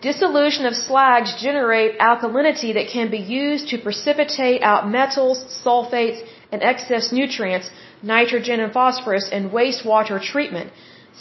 Dissolution 0.00 0.64
of 0.64 0.76
slags 0.76 1.34
generate 1.42 1.98
alkalinity 1.98 2.72
that 2.74 2.88
can 2.88 3.10
be 3.10 3.18
used 3.18 3.68
to 3.70 3.78
precipitate 3.78 4.62
out 4.62 4.88
metals, 4.88 5.38
sulfates, 5.64 6.20
and 6.52 6.62
excess 6.62 7.10
nutrients, 7.10 7.68
nitrogen 8.00 8.60
and 8.60 8.72
phosphorus, 8.72 9.28
in 9.28 9.50
wastewater 9.50 10.22
treatment. 10.22 10.70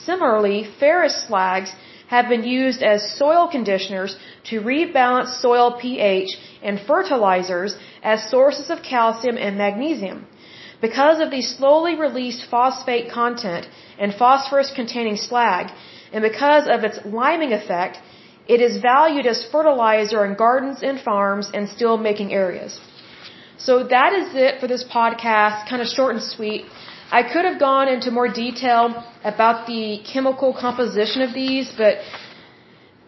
Similarly, 0.06 0.64
ferrous 0.80 1.16
slags 1.28 1.74
have 2.08 2.30
been 2.30 2.44
used 2.44 2.84
as 2.84 3.18
soil 3.18 3.48
conditioners 3.48 4.16
to 4.50 4.62
rebalance 4.62 5.42
soil 5.42 5.72
pH 5.82 6.38
and 6.62 6.80
fertilizers 6.80 7.76
as 8.04 8.30
sources 8.30 8.70
of 8.70 8.84
calcium 8.84 9.38
and 9.38 9.58
magnesium. 9.58 10.28
Because 10.80 11.20
of 11.20 11.32
the 11.32 11.42
slowly 11.42 11.96
released 11.96 12.46
phosphate 12.46 13.10
content 13.12 13.68
and 13.98 14.14
phosphorus 14.14 14.72
containing 14.76 15.18
slag, 15.18 15.72
and 16.14 16.22
because 16.22 16.68
of 16.68 16.84
its 16.84 17.00
liming 17.04 17.54
effect, 17.54 17.98
it 18.48 18.62
is 18.68 18.78
valued 18.78 19.26
as 19.26 19.44
fertilizer 19.52 20.26
in 20.26 20.36
gardens 20.36 20.82
and 20.82 21.00
farms 21.00 21.50
and 21.54 21.70
steel 21.70 21.98
making 21.98 22.34
areas. 22.34 22.80
So 23.58 23.84
that 23.96 24.14
is 24.14 24.36
it 24.36 24.60
for 24.62 24.68
this 24.68 24.84
podcast, 24.84 25.68
kind 25.70 25.82
of 25.82 25.88
short 25.88 26.16
and 26.16 26.24
sweet. 26.24 26.66
I 27.12 27.24
could 27.24 27.46
have 27.46 27.60
gone 27.60 27.88
into 27.88 28.12
more 28.12 28.28
detail 28.28 29.04
about 29.24 29.68
the 29.68 30.02
chemical 30.14 30.54
composition 30.54 31.22
of 31.22 31.34
these, 31.34 31.74
but 31.78 31.98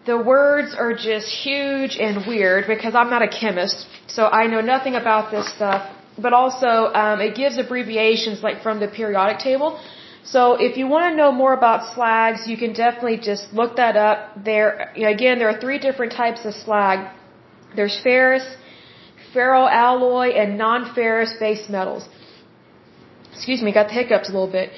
the 0.05 0.17
words 0.17 0.73
are 0.73 0.93
just 0.93 1.27
huge 1.45 1.97
and 1.97 2.25
weird 2.25 2.65
because 2.67 2.95
I'm 2.95 3.09
not 3.09 3.21
a 3.21 3.27
chemist, 3.27 3.87
so 4.07 4.27
I 4.41 4.47
know 4.47 4.61
nothing 4.61 4.95
about 4.95 5.31
this 5.31 5.47
stuff. 5.53 5.81
But 6.17 6.33
also, 6.33 6.71
um, 7.01 7.21
it 7.21 7.35
gives 7.35 7.57
abbreviations 7.57 8.41
like 8.41 8.61
from 8.61 8.79
the 8.79 8.87
periodic 8.87 9.39
table. 9.39 9.79
So 10.23 10.55
if 10.59 10.77
you 10.77 10.87
want 10.87 11.11
to 11.11 11.15
know 11.15 11.31
more 11.31 11.53
about 11.53 11.93
slags, 11.95 12.47
you 12.47 12.57
can 12.57 12.73
definitely 12.73 13.17
just 13.17 13.53
look 13.53 13.77
that 13.77 13.95
up. 13.95 14.43
There, 14.43 14.91
again, 14.95 15.39
there 15.39 15.49
are 15.49 15.59
three 15.59 15.79
different 15.79 16.11
types 16.11 16.45
of 16.45 16.53
slag. 16.53 17.09
There's 17.75 17.99
ferrous, 18.03 18.45
ferroalloy, 19.33 20.37
and 20.39 20.57
non-ferrous 20.57 21.33
base 21.39 21.69
metals. 21.69 22.07
Excuse 23.33 23.61
me, 23.61 23.71
got 23.71 23.87
the 23.87 23.93
hiccups 23.93 24.29
a 24.29 24.33
little 24.33 24.51
bit. 24.51 24.71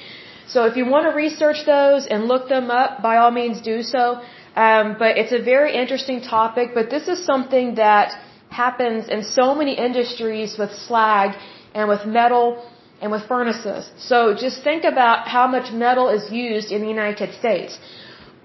So 0.46 0.64
if 0.66 0.76
you 0.76 0.86
want 0.86 1.04
to 1.10 1.14
research 1.16 1.64
those 1.66 2.06
and 2.06 2.26
look 2.26 2.48
them 2.48 2.70
up, 2.70 3.02
by 3.02 3.16
all 3.16 3.30
means 3.30 3.60
do 3.60 3.82
so. 3.82 4.20
Um, 4.54 4.96
but 4.98 5.16
it's 5.16 5.32
a 5.32 5.42
very 5.42 5.74
interesting 5.74 6.20
topic. 6.20 6.70
But 6.74 6.90
this 6.90 7.08
is 7.08 7.24
something 7.24 7.76
that 7.76 8.12
happens 8.50 9.08
in 9.08 9.24
so 9.24 9.54
many 9.54 9.74
industries 9.74 10.58
with 10.58 10.70
slag 10.86 11.36
and 11.74 11.88
with 11.88 12.04
metal 12.04 12.62
and 13.02 13.10
with 13.14 13.24
furnaces. 13.32 13.90
So 14.10 14.18
just 14.44 14.62
think 14.68 14.84
about 14.84 15.28
how 15.36 15.46
much 15.54 15.72
metal 15.84 16.08
is 16.08 16.24
used 16.30 16.70
in 16.74 16.80
the 16.84 16.92
United 16.98 17.30
States. 17.40 17.78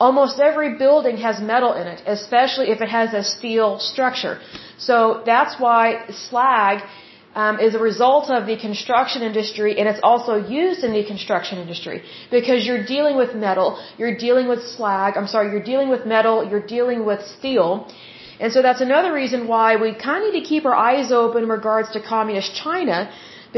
Almost 0.05 0.39
every 0.39 0.71
building 0.83 1.17
has 1.17 1.39
metal 1.53 1.73
in 1.81 1.87
it, 1.93 2.01
especially 2.05 2.67
if 2.75 2.81
it 2.85 2.89
has 2.89 3.13
a 3.13 3.23
steel 3.35 3.79
structure. 3.91 4.39
So 4.87 4.97
that's 5.25 5.59
why 5.59 5.83
slag 6.09 6.83
um, 7.43 7.59
is 7.67 7.75
a 7.79 7.83
result 7.91 8.25
of 8.37 8.47
the 8.49 8.57
construction 8.67 9.21
industry 9.29 9.71
and 9.79 9.87
it's 9.91 10.03
also 10.11 10.33
used 10.61 10.83
in 10.87 10.91
the 10.97 11.03
construction 11.13 11.59
industry 11.59 11.97
because 12.31 12.65
you're 12.67 12.85
dealing 12.95 13.15
with 13.21 13.35
metal, 13.47 13.69
you're 13.99 14.17
dealing 14.25 14.47
with 14.51 14.61
slag, 14.75 15.17
I'm 15.17 15.27
sorry, 15.35 15.51
you're 15.51 15.69
dealing 15.73 15.89
with 15.95 16.05
metal, 16.15 16.35
you're 16.49 16.67
dealing 16.77 17.05
with 17.09 17.21
steel. 17.37 17.69
And 18.39 18.51
so 18.53 18.61
that's 18.61 18.81
another 18.81 19.11
reason 19.13 19.47
why 19.47 19.69
we 19.83 19.89
kind 19.93 20.23
of 20.23 20.33
need 20.33 20.39
to 20.43 20.47
keep 20.53 20.65
our 20.65 20.77
eyes 20.89 21.11
open 21.11 21.43
in 21.43 21.49
regards 21.49 21.91
to 21.95 22.01
communist 22.01 22.55
China 22.55 22.97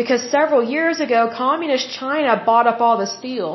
because 0.02 0.22
several 0.38 0.62
years 0.76 0.98
ago, 1.06 1.22
communist 1.44 1.86
China 2.02 2.32
bought 2.50 2.68
up 2.72 2.80
all 2.86 2.98
the 3.04 3.12
steel 3.18 3.50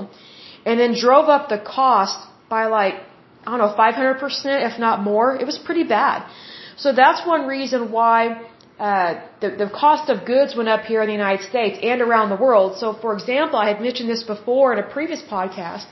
and 0.66 0.74
then 0.80 0.92
drove 1.06 1.28
up 1.34 1.44
the 1.54 1.60
cost 1.76 2.18
by 2.54 2.62
like, 2.78 2.96
I 3.44 3.46
don't 3.50 3.62
know, 3.64 3.74
500%, 3.84 4.70
if 4.70 4.74
not 4.86 4.96
more. 5.10 5.28
It 5.42 5.46
was 5.50 5.58
pretty 5.68 5.84
bad. 5.98 6.18
So 6.76 6.88
that's 7.02 7.20
one 7.34 7.42
reason 7.56 7.80
why 7.96 8.16
uh, 8.88 9.10
the, 9.42 9.50
the 9.62 9.70
cost 9.82 10.10
of 10.12 10.26
goods 10.32 10.50
went 10.58 10.68
up 10.74 10.82
here 10.90 11.00
in 11.04 11.08
the 11.12 11.18
United 11.24 11.44
States 11.52 11.78
and 11.90 11.98
around 12.06 12.28
the 12.34 12.40
world. 12.46 12.70
So, 12.82 12.86
for 13.04 13.12
example, 13.18 13.58
I 13.64 13.66
had 13.72 13.80
mentioned 13.80 14.08
this 14.14 14.24
before 14.34 14.66
in 14.74 14.78
a 14.86 14.88
previous 14.96 15.22
podcast 15.36 15.86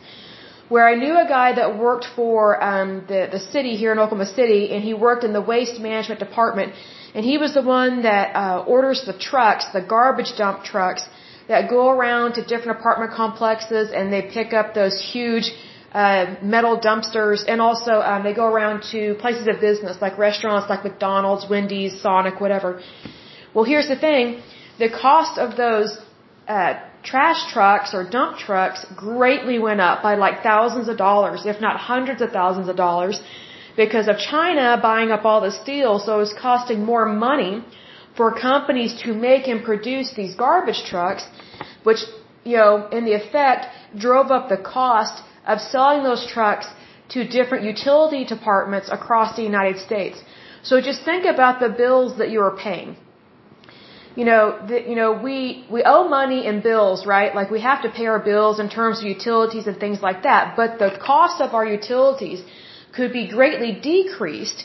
where 0.73 0.87
I 0.93 0.95
knew 1.03 1.15
a 1.27 1.29
guy 1.39 1.49
that 1.61 1.79
worked 1.87 2.07
for 2.19 2.63
um, 2.71 2.91
the, 3.13 3.21
the 3.37 3.41
city 3.55 3.75
here 3.83 3.93
in 3.95 3.99
Oklahoma 3.99 4.31
City, 4.41 4.63
and 4.73 4.81
he 4.89 4.95
worked 5.09 5.25
in 5.29 5.33
the 5.39 5.45
waste 5.53 5.79
management 5.89 6.19
department 6.27 6.73
and 7.15 7.25
he 7.25 7.37
was 7.39 7.55
the 7.55 7.63
one 7.63 8.03
that 8.03 8.35
uh, 8.35 8.65
orders 8.67 9.05
the 9.05 9.17
trucks, 9.31 9.67
the 9.73 9.83
garbage 9.83 10.33
dump 10.37 10.65
trucks 10.65 11.03
that 11.49 11.69
go 11.69 11.91
around 11.91 12.35
to 12.35 12.43
different 12.43 12.79
apartment 12.79 13.13
complexes 13.13 13.91
and 13.95 14.13
they 14.13 14.23
pick 14.23 14.53
up 14.53 14.75
those 14.75 14.97
huge 15.13 15.53
uh, 15.93 16.37
metal 16.43 16.81
dumpsters 16.81 17.45
and 17.47 17.61
also 17.61 17.95
um, 18.01 18.23
they 18.23 18.33
go 18.33 18.47
around 18.47 18.83
to 18.93 19.15
places 19.25 19.47
of 19.47 19.61
business 19.61 19.99
like 20.01 20.17
restaurants 20.17 20.71
like 20.71 20.83
McDonald's, 20.85 21.45
Wendy's, 21.49 22.01
Sonic, 22.01 22.41
whatever. 22.41 22.81
Well, 23.53 23.65
here's 23.65 23.89
the 23.89 23.97
thing. 23.97 24.41
The 24.79 24.89
cost 24.89 25.39
of 25.39 25.57
those 25.57 25.99
uh, 26.49 26.75
trash 27.03 27.53
trucks 27.53 27.93
or 27.93 28.09
dump 28.09 28.39
trucks 28.39 28.87
greatly 28.97 29.59
went 29.59 29.81
up 29.81 30.03
by 30.03 30.15
like 30.15 30.43
thousands 30.43 30.89
of 30.89 30.97
dollars, 30.97 31.45
if 31.45 31.61
not 31.61 31.77
hundreds 31.77 32.23
of 32.23 32.31
thousands 32.31 32.69
of 32.69 32.77
dollars 32.77 33.21
because 33.77 34.09
of 34.09 34.19
China 34.19 34.79
buying 34.83 35.11
up 35.11 35.25
all 35.25 35.41
the 35.41 35.53
steel, 35.53 35.99
so 35.99 36.21
it's 36.21 36.35
costing 36.35 36.85
more 36.85 37.07
money 37.07 37.65
for 38.17 38.33
companies 38.33 38.95
to 39.03 39.15
make 39.15 39.49
and 39.49 39.65
produce 39.65 40.13
these 40.15 40.35
garbage 40.35 40.85
trucks, 40.85 41.25
which, 41.83 42.01
you 42.45 42.57
know, 42.57 42.89
in 42.89 43.05
the 43.05 43.15
effect 43.15 43.67
drove 43.97 44.31
up 44.31 44.49
the 44.49 44.57
cost 44.57 45.23
of 45.47 45.61
selling 45.61 46.03
those 46.03 46.27
trucks 46.27 46.67
to 47.09 47.27
different 47.27 47.65
utility 47.65 48.25
departments 48.25 48.89
across 48.91 49.37
the 49.37 49.43
United 49.43 49.79
States. 49.79 50.23
So 50.63 50.81
just 50.81 51.05
think 51.05 51.25
about 51.25 51.61
the 51.61 51.69
bills 51.69 52.19
that 52.19 52.31
you 52.31 52.41
are 52.41 52.57
paying. 52.57 52.97
You 54.15 54.27
know, 54.27 54.43
the, 54.69 54.79
you 54.91 54.95
know, 54.95 55.13
we 55.27 55.65
we 55.71 55.83
owe 55.85 56.07
money 56.07 56.47
in 56.47 56.61
bills, 56.61 57.07
right? 57.07 57.35
Like 57.35 57.51
we 57.51 57.61
have 57.63 57.83
to 57.83 57.91
pay 57.91 58.07
our 58.07 58.19
bills 58.19 58.61
in 58.61 58.69
terms 58.69 58.99
of 59.01 59.07
utilities 59.07 59.67
and 59.67 59.79
things 59.81 60.03
like 60.03 60.23
that. 60.25 60.55
But 60.55 60.79
the 60.79 60.91
cost 61.11 61.41
of 61.41 61.55
our 61.55 61.65
utilities 61.67 62.43
could 62.97 63.13
be 63.13 63.25
greatly 63.29 63.73
decreased 63.73 64.65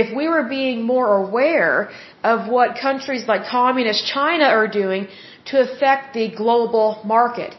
if 0.00 0.06
we 0.18 0.24
were 0.28 0.46
being 0.58 0.82
more 0.82 1.10
aware 1.24 1.90
of 2.32 2.48
what 2.48 2.68
countries 2.86 3.24
like 3.28 3.42
communist 3.46 4.06
China 4.06 4.46
are 4.58 4.68
doing 4.82 5.08
to 5.50 5.60
affect 5.66 6.14
the 6.14 6.26
global 6.42 7.00
market. 7.04 7.52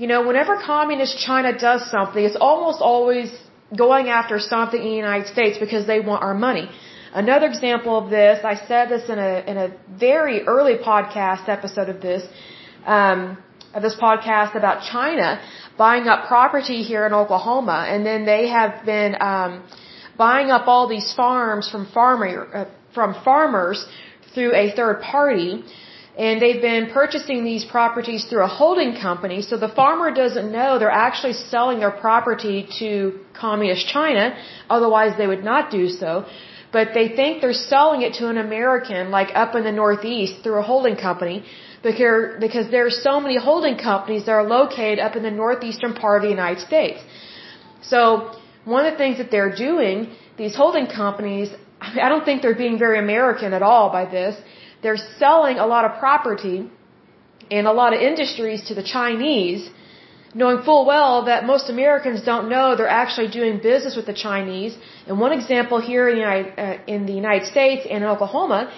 you 0.00 0.06
know, 0.10 0.20
whenever 0.26 0.52
communist 0.56 1.14
China 1.28 1.50
does 1.68 1.82
something, 1.94 2.22
it's 2.28 2.40
almost 2.50 2.80
always 2.80 3.28
going 3.76 4.06
after 4.08 4.36
something 4.38 4.80
in 4.80 4.90
the 4.94 5.00
United 5.08 5.28
States 5.34 5.58
because 5.64 5.86
they 5.86 6.00
want 6.00 6.22
our 6.22 6.36
money. 6.48 6.66
Another 7.12 7.46
example 7.46 7.98
of 7.98 8.08
this, 8.08 8.36
I 8.44 8.54
said 8.68 8.88
this 8.88 9.04
in 9.14 9.18
a 9.18 9.32
in 9.50 9.56
a 9.66 9.68
very 10.06 10.36
early 10.54 10.76
podcast 10.90 11.48
episode 11.48 11.88
of 11.94 12.00
this, 12.00 12.22
um, 12.86 13.20
this 13.80 13.96
podcast 13.96 14.54
about 14.56 14.82
China 14.82 15.40
buying 15.78 16.08
up 16.08 16.28
property 16.28 16.82
here 16.82 17.06
in 17.06 17.12
Oklahoma, 17.14 17.86
and 17.88 18.04
then 18.04 18.26
they 18.26 18.48
have 18.48 18.84
been 18.84 19.16
um, 19.20 19.62
buying 20.18 20.50
up 20.50 20.66
all 20.66 20.88
these 20.88 21.12
farms 21.14 21.70
from 21.70 21.86
farmer 21.86 22.30
uh, 22.54 22.64
from 22.94 23.14
farmers 23.24 23.86
through 24.34 24.52
a 24.54 24.74
third 24.78 25.00
party 25.00 25.64
and 26.18 26.42
they've 26.42 26.60
been 26.60 26.90
purchasing 26.90 27.44
these 27.44 27.64
properties 27.64 28.24
through 28.28 28.42
a 28.42 28.52
holding 28.60 28.92
company. 29.00 29.42
So 29.42 29.56
the 29.56 29.72
farmer 29.80 30.10
doesn't 30.22 30.50
know 30.56 30.78
they're 30.78 30.98
actually 31.08 31.32
selling 31.32 31.78
their 31.80 31.96
property 32.06 32.68
to 32.80 33.20
communist 33.32 33.86
China. 33.88 34.36
Otherwise 34.68 35.12
they 35.16 35.26
would 35.26 35.44
not 35.44 35.70
do 35.70 35.88
so. 35.88 36.26
But 36.76 36.88
they 36.94 37.08
think 37.18 37.40
they're 37.40 37.62
selling 37.74 38.02
it 38.02 38.12
to 38.20 38.28
an 38.28 38.38
American, 38.38 39.10
like 39.10 39.30
up 39.34 39.54
in 39.58 39.64
the 39.64 39.72
Northeast 39.72 40.34
through 40.42 40.58
a 40.64 40.66
holding 40.72 40.96
company. 40.96 41.44
Because, 41.82 42.70
there 42.70 42.86
are 42.86 42.96
so 43.08 43.14
many 43.20 43.36
holding 43.38 43.76
companies 43.78 44.26
that 44.26 44.32
are 44.32 44.46
located 44.58 44.98
up 44.98 45.16
in 45.16 45.22
the 45.22 45.30
northeastern 45.30 45.94
part 45.94 46.16
of 46.18 46.22
the 46.26 46.34
United 46.38 46.60
States. 46.60 47.00
So 47.82 48.00
one 48.64 48.84
of 48.84 48.92
the 48.92 48.98
things 48.98 49.16
that 49.18 49.30
they're 49.30 49.54
doing, 49.68 49.96
these 50.36 50.54
holding 50.54 50.86
companies, 50.86 51.48
I 51.80 52.08
don't 52.12 52.24
think 52.26 52.42
they're 52.42 52.62
being 52.66 52.78
very 52.78 52.98
American 52.98 53.54
at 53.54 53.62
all 53.62 53.90
by 53.90 54.04
this 54.04 54.36
they're 54.82 55.02
selling 55.18 55.58
a 55.58 55.66
lot 55.66 55.84
of 55.84 55.98
property 55.98 56.70
and 57.50 57.66
a 57.66 57.72
lot 57.72 57.92
of 57.92 58.00
industries 58.00 58.62
to 58.68 58.74
the 58.74 58.82
Chinese, 58.82 59.70
knowing 60.34 60.62
full 60.62 60.84
well 60.86 61.24
that 61.24 61.44
most 61.44 61.68
Americans 61.70 62.22
don't 62.22 62.48
know 62.48 62.76
they're 62.76 62.96
actually 63.02 63.28
doing 63.28 63.58
business 63.58 63.96
with 63.96 64.06
the 64.06 64.14
Chinese. 64.14 64.76
And 65.06 65.18
one 65.18 65.32
example 65.32 65.80
here 65.80 66.08
in 66.08 66.14
the 66.14 66.20
United, 66.20 66.58
uh, 66.58 66.78
in 66.86 67.06
the 67.06 67.12
United 67.12 67.46
States 67.48 67.86
and 67.90 68.04
in 68.04 68.10
Oklahoma 68.10 68.72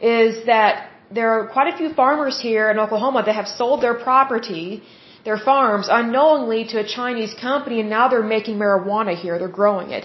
is 0.00 0.46
that 0.46 0.90
there 1.10 1.30
are 1.36 1.48
quite 1.48 1.72
a 1.72 1.76
few 1.76 1.92
farmers 1.94 2.38
here 2.40 2.70
in 2.70 2.78
Oklahoma 2.78 3.22
that 3.24 3.34
have 3.34 3.48
sold 3.48 3.82
their 3.82 3.94
property, 3.94 4.82
their 5.24 5.38
farms, 5.38 5.88
unknowingly 5.90 6.66
to 6.66 6.78
a 6.78 6.86
Chinese 6.86 7.34
company, 7.40 7.80
and 7.80 7.88
now 7.88 8.08
they're 8.08 8.22
making 8.22 8.58
marijuana 8.58 9.14
here. 9.16 9.38
They're 9.38 9.48
growing 9.62 9.90
it 9.90 10.04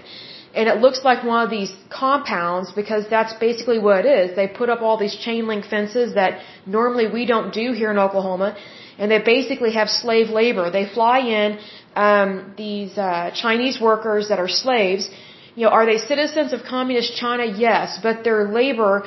and 0.55 0.69
it 0.69 0.77
looks 0.85 1.03
like 1.03 1.23
one 1.23 1.43
of 1.43 1.49
these 1.49 1.71
compounds 1.89 2.71
because 2.71 3.05
that's 3.09 3.33
basically 3.47 3.79
what 3.79 4.05
it 4.05 4.09
is. 4.19 4.35
They 4.35 4.47
put 4.47 4.69
up 4.69 4.81
all 4.81 4.97
these 4.97 5.15
chain 5.15 5.47
link 5.47 5.65
fences 5.65 6.13
that 6.13 6.41
normally 6.65 7.07
we 7.11 7.25
don't 7.25 7.51
do 7.53 7.71
here 7.73 7.91
in 7.91 7.97
Oklahoma, 7.97 8.55
and 8.99 9.09
they 9.09 9.19
basically 9.19 9.73
have 9.73 9.89
slave 9.89 10.29
labor. 10.29 10.69
They 10.69 10.85
fly 10.85 11.19
in 11.41 11.59
um, 11.95 12.53
these 12.55 12.95
uh, 12.97 13.31
Chinese 13.33 13.81
workers 13.81 14.29
that 14.29 14.39
are 14.39 14.47
slaves. 14.47 15.09
You 15.55 15.65
know, 15.65 15.71
are 15.71 15.85
they 15.87 15.97
citizens 15.97 16.53
of 16.53 16.61
communist 16.63 17.15
China? 17.15 17.45
Yes, 17.45 17.99
but 18.03 18.23
their 18.23 18.47
labor, 18.59 19.03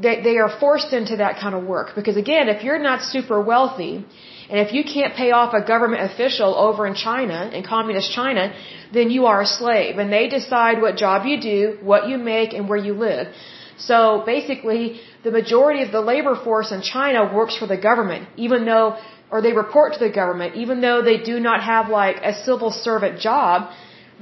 they, 0.00 0.22
they 0.22 0.36
are 0.38 0.52
forced 0.60 0.92
into 0.92 1.16
that 1.16 1.40
kind 1.40 1.54
of 1.56 1.64
work 1.64 1.96
because 1.96 2.16
again, 2.16 2.48
if 2.48 2.62
you're 2.62 2.84
not 2.90 3.02
super 3.02 3.40
wealthy 3.40 4.04
and 4.48 4.60
if 4.60 4.72
you 4.72 4.84
can't 4.84 5.14
pay 5.14 5.30
off 5.32 5.54
a 5.54 5.62
government 5.72 6.02
official 6.10 6.54
over 6.54 6.86
in 6.86 6.94
China, 6.94 7.50
in 7.52 7.64
communist 7.64 8.12
China, 8.12 8.54
then 8.92 9.10
you 9.10 9.26
are 9.26 9.40
a 9.42 9.46
slave. 9.46 9.98
And 9.98 10.12
they 10.12 10.28
decide 10.28 10.80
what 10.80 10.96
job 10.96 11.26
you 11.26 11.40
do, 11.40 11.78
what 11.82 12.08
you 12.08 12.16
make, 12.16 12.52
and 12.52 12.68
where 12.68 12.78
you 12.78 12.94
live. 12.94 13.26
So 13.78 14.22
basically, 14.24 15.00
the 15.24 15.32
majority 15.32 15.82
of 15.82 15.90
the 15.90 16.00
labor 16.00 16.36
force 16.36 16.70
in 16.70 16.82
China 16.82 17.34
works 17.34 17.56
for 17.56 17.66
the 17.66 17.76
government, 17.76 18.28
even 18.36 18.64
though, 18.64 18.96
or 19.30 19.42
they 19.42 19.52
report 19.52 19.94
to 19.94 19.98
the 19.98 20.10
government, 20.10 20.54
even 20.54 20.80
though 20.80 21.02
they 21.02 21.18
do 21.18 21.40
not 21.40 21.62
have 21.62 21.88
like 21.88 22.16
a 22.22 22.32
civil 22.44 22.70
servant 22.70 23.18
job, 23.20 23.70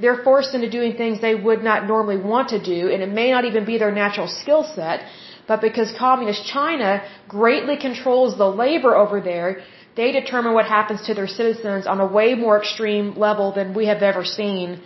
they're 0.01 0.23
forced 0.23 0.53
into 0.55 0.69
doing 0.69 0.97
things 0.97 1.21
they 1.21 1.35
would 1.35 1.63
not 1.63 1.87
normally 1.87 2.17
want 2.17 2.49
to 2.49 2.61
do, 2.61 2.89
and 2.91 3.01
it 3.01 3.09
may 3.09 3.31
not 3.31 3.45
even 3.45 3.63
be 3.63 3.77
their 3.77 3.91
natural 3.91 4.27
skill 4.27 4.63
set, 4.75 5.05
but 5.47 5.61
because 5.61 5.93
communist 5.97 6.43
China 6.45 7.01
greatly 7.29 7.77
controls 7.77 8.37
the 8.37 8.49
labor 8.49 8.93
over 8.95 9.21
there, 9.21 9.63
they 9.95 10.11
determine 10.11 10.53
what 10.53 10.65
happens 10.65 11.05
to 11.07 11.13
their 11.13 11.27
citizens 11.27 11.87
on 11.87 11.99
a 11.99 12.07
way 12.17 12.35
more 12.35 12.57
extreme 12.59 13.17
level 13.27 13.51
than 13.53 13.73
we 13.73 13.85
have 13.91 14.01
ever 14.03 14.23
seen, 14.25 14.81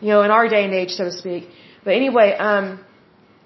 you 0.00 0.08
know, 0.08 0.22
in 0.22 0.30
our 0.30 0.48
day 0.48 0.64
and 0.64 0.74
age, 0.74 0.90
so 0.90 1.04
to 1.04 1.12
speak. 1.12 1.48
But 1.84 1.94
anyway, 1.94 2.28
um, 2.48 2.84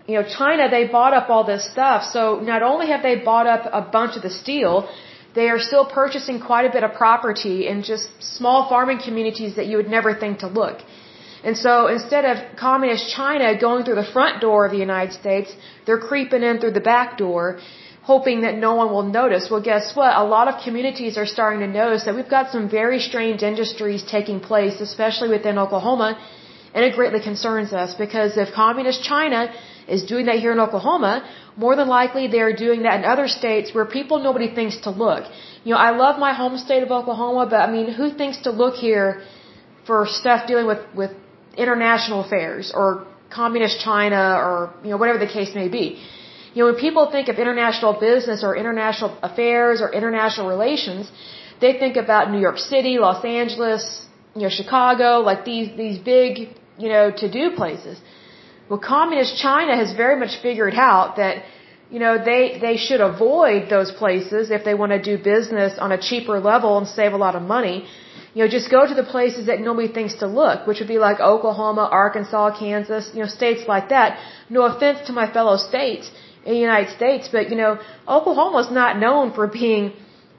you 0.09 0.15
know, 0.17 0.25
China, 0.39 0.69
they 0.69 0.85
bought 0.89 1.15
up 1.15 1.31
all 1.31 1.45
this 1.45 1.65
stuff. 1.71 2.03
So 2.17 2.41
not 2.41 2.63
only 2.63 2.89
have 2.89 3.03
they 3.03 3.17
bought 3.17 3.47
up 3.47 3.63
a 3.73 3.83
bunch 3.99 4.17
of 4.17 4.23
the 4.23 4.31
steel, 4.31 4.89
they 5.35 5.49
are 5.49 5.61
still 5.61 5.87
purchasing 5.87 6.41
quite 6.41 6.67
a 6.67 6.73
bit 6.77 6.83
of 6.83 6.93
property 6.95 7.69
in 7.69 7.83
just 7.83 8.09
small 8.21 8.69
farming 8.69 9.01
communities 9.07 9.57
that 9.57 9.67
you 9.67 9.77
would 9.77 9.89
never 9.89 10.15
think 10.15 10.41
to 10.41 10.49
look. 10.49 10.79
And 11.45 11.57
so 11.57 11.87
instead 11.87 12.25
of 12.25 12.57
communist 12.57 13.09
China 13.11 13.59
going 13.59 13.85
through 13.85 13.97
the 13.97 14.11
front 14.17 14.41
door 14.41 14.67
of 14.67 14.73
the 14.73 14.79
United 14.79 15.13
States, 15.13 15.51
they're 15.87 16.05
creeping 16.11 16.43
in 16.43 16.61
through 16.61 16.73
the 16.73 16.87
back 16.95 17.19
door 17.19 17.61
hoping 18.03 18.41
that 18.43 18.57
no 18.57 18.75
one 18.75 18.91
will 18.91 19.09
notice. 19.21 19.49
Well, 19.51 19.63
guess 19.63 19.95
what? 19.95 20.13
A 20.17 20.25
lot 20.25 20.49
of 20.49 20.63
communities 20.65 21.17
are 21.17 21.27
starting 21.27 21.61
to 21.61 21.69
notice 21.69 22.05
that 22.05 22.15
we've 22.15 22.29
got 22.39 22.51
some 22.51 22.69
very 22.69 22.99
strange 22.99 23.43
industries 23.43 24.03
taking 24.03 24.41
place, 24.41 24.81
especially 24.81 25.29
within 25.29 25.57
Oklahoma, 25.59 26.19
and 26.75 26.85
it 26.85 26.95
greatly 26.95 27.21
concerns 27.21 27.73
us 27.73 27.95
because 27.95 28.37
if 28.37 28.53
communist 28.55 29.05
China 29.05 29.53
is 29.87 30.03
doing 30.05 30.27
that 30.27 30.37
here 30.45 30.53
in 30.53 30.59
Oklahoma, 30.59 31.15
more 31.57 31.77
than 31.77 31.89
likely 31.89 32.27
they 32.29 32.41
are 32.41 32.57
doing 32.67 32.83
that 32.83 32.99
in 33.01 33.05
other 33.05 33.29
states 33.29 33.75
where 33.75 33.85
people 33.85 34.19
nobody 34.19 34.53
thinks 34.55 34.77
to 34.87 34.91
look. 34.91 35.25
You 35.65 35.75
know, 35.75 35.81
I 35.89 35.91
love 35.91 36.19
my 36.19 36.33
home 36.33 36.57
state 36.59 36.83
of 36.83 36.91
Oklahoma, 36.91 37.47
but 37.47 37.61
I 37.67 37.71
mean, 37.71 37.93
who 37.93 38.11
thinks 38.11 38.39
to 38.43 38.51
look 38.51 38.75
here 38.75 39.23
for 39.87 40.07
stuff 40.07 40.47
dealing 40.49 40.67
with 40.67 40.83
with 40.95 41.13
international 41.57 42.25
affairs 42.25 42.73
or 42.75 43.07
communist 43.31 43.81
China 43.81 44.23
or 44.47 44.75
you 44.83 44.91
know 44.91 44.97
whatever 44.97 45.19
the 45.19 45.33
case 45.39 45.55
may 45.55 45.69
be. 45.69 46.03
You 46.55 46.59
know, 46.61 46.73
when 46.73 46.81
people 46.89 47.11
think 47.11 47.29
of 47.29 47.37
international 47.39 47.95
business 48.09 48.43
or 48.47 48.57
international 48.57 49.17
affairs 49.23 49.81
or 49.81 49.89
international 50.01 50.49
relations, 50.49 51.11
they 51.63 51.73
think 51.83 51.97
about 51.97 52.31
New 52.31 52.43
York 52.47 52.59
City, 52.59 52.99
Los 52.99 53.25
Angeles, 53.25 54.07
you 54.35 54.43
know, 54.43 54.51
Chicago, 54.61 55.21
like 55.21 55.45
these, 55.45 55.69
these 55.77 55.99
big, 55.99 56.33
you 56.79 56.89
know, 56.95 57.11
to-do 57.11 57.53
places. 57.61 57.99
Well, 58.69 58.79
communist 58.79 59.37
China 59.37 59.77
has 59.77 59.95
very 59.95 60.17
much 60.23 60.37
figured 60.43 60.75
out 60.75 61.17
that, 61.17 61.45
you 61.91 62.01
know, 62.05 62.15
they, 62.31 62.59
they 62.61 62.77
should 62.77 63.01
avoid 63.01 63.69
those 63.71 63.91
places 63.93 64.51
if 64.51 64.65
they 64.65 64.75
want 64.75 64.93
to 64.93 65.03
do 65.11 65.23
business 65.23 65.79
on 65.79 65.93
a 65.93 66.01
cheaper 66.09 66.39
level 66.41 66.79
and 66.79 66.87
save 66.87 67.13
a 67.13 67.23
lot 67.27 67.35
of 67.35 67.43
money. 67.43 67.87
You 68.35 68.45
know, 68.45 68.49
just 68.49 68.71
go 68.71 68.87
to 68.87 68.95
the 68.95 69.09
places 69.15 69.47
that 69.47 69.61
nobody 69.61 69.89
thinks 69.89 70.15
to 70.23 70.27
look, 70.27 70.67
which 70.67 70.79
would 70.81 70.89
be 70.89 70.99
like 70.99 71.21
Oklahoma, 71.21 71.89
Arkansas, 72.05 72.59
Kansas, 72.59 73.11
you 73.15 73.21
know, 73.23 73.29
states 73.29 73.69
like 73.69 73.91
that. 73.91 74.19
No 74.49 74.63
offense 74.63 75.07
to 75.09 75.13
my 75.13 75.31
fellow 75.31 75.57
states 75.59 76.11
in 76.45 76.53
the 76.55 76.59
United 76.59 76.91
States, 76.97 77.29
but 77.31 77.51
you 77.51 77.57
know, 77.57 77.79
Oklahoma 78.09 78.59
is 78.59 78.71
not 78.71 78.99
known 78.99 79.33
for 79.33 79.47
being 79.47 79.93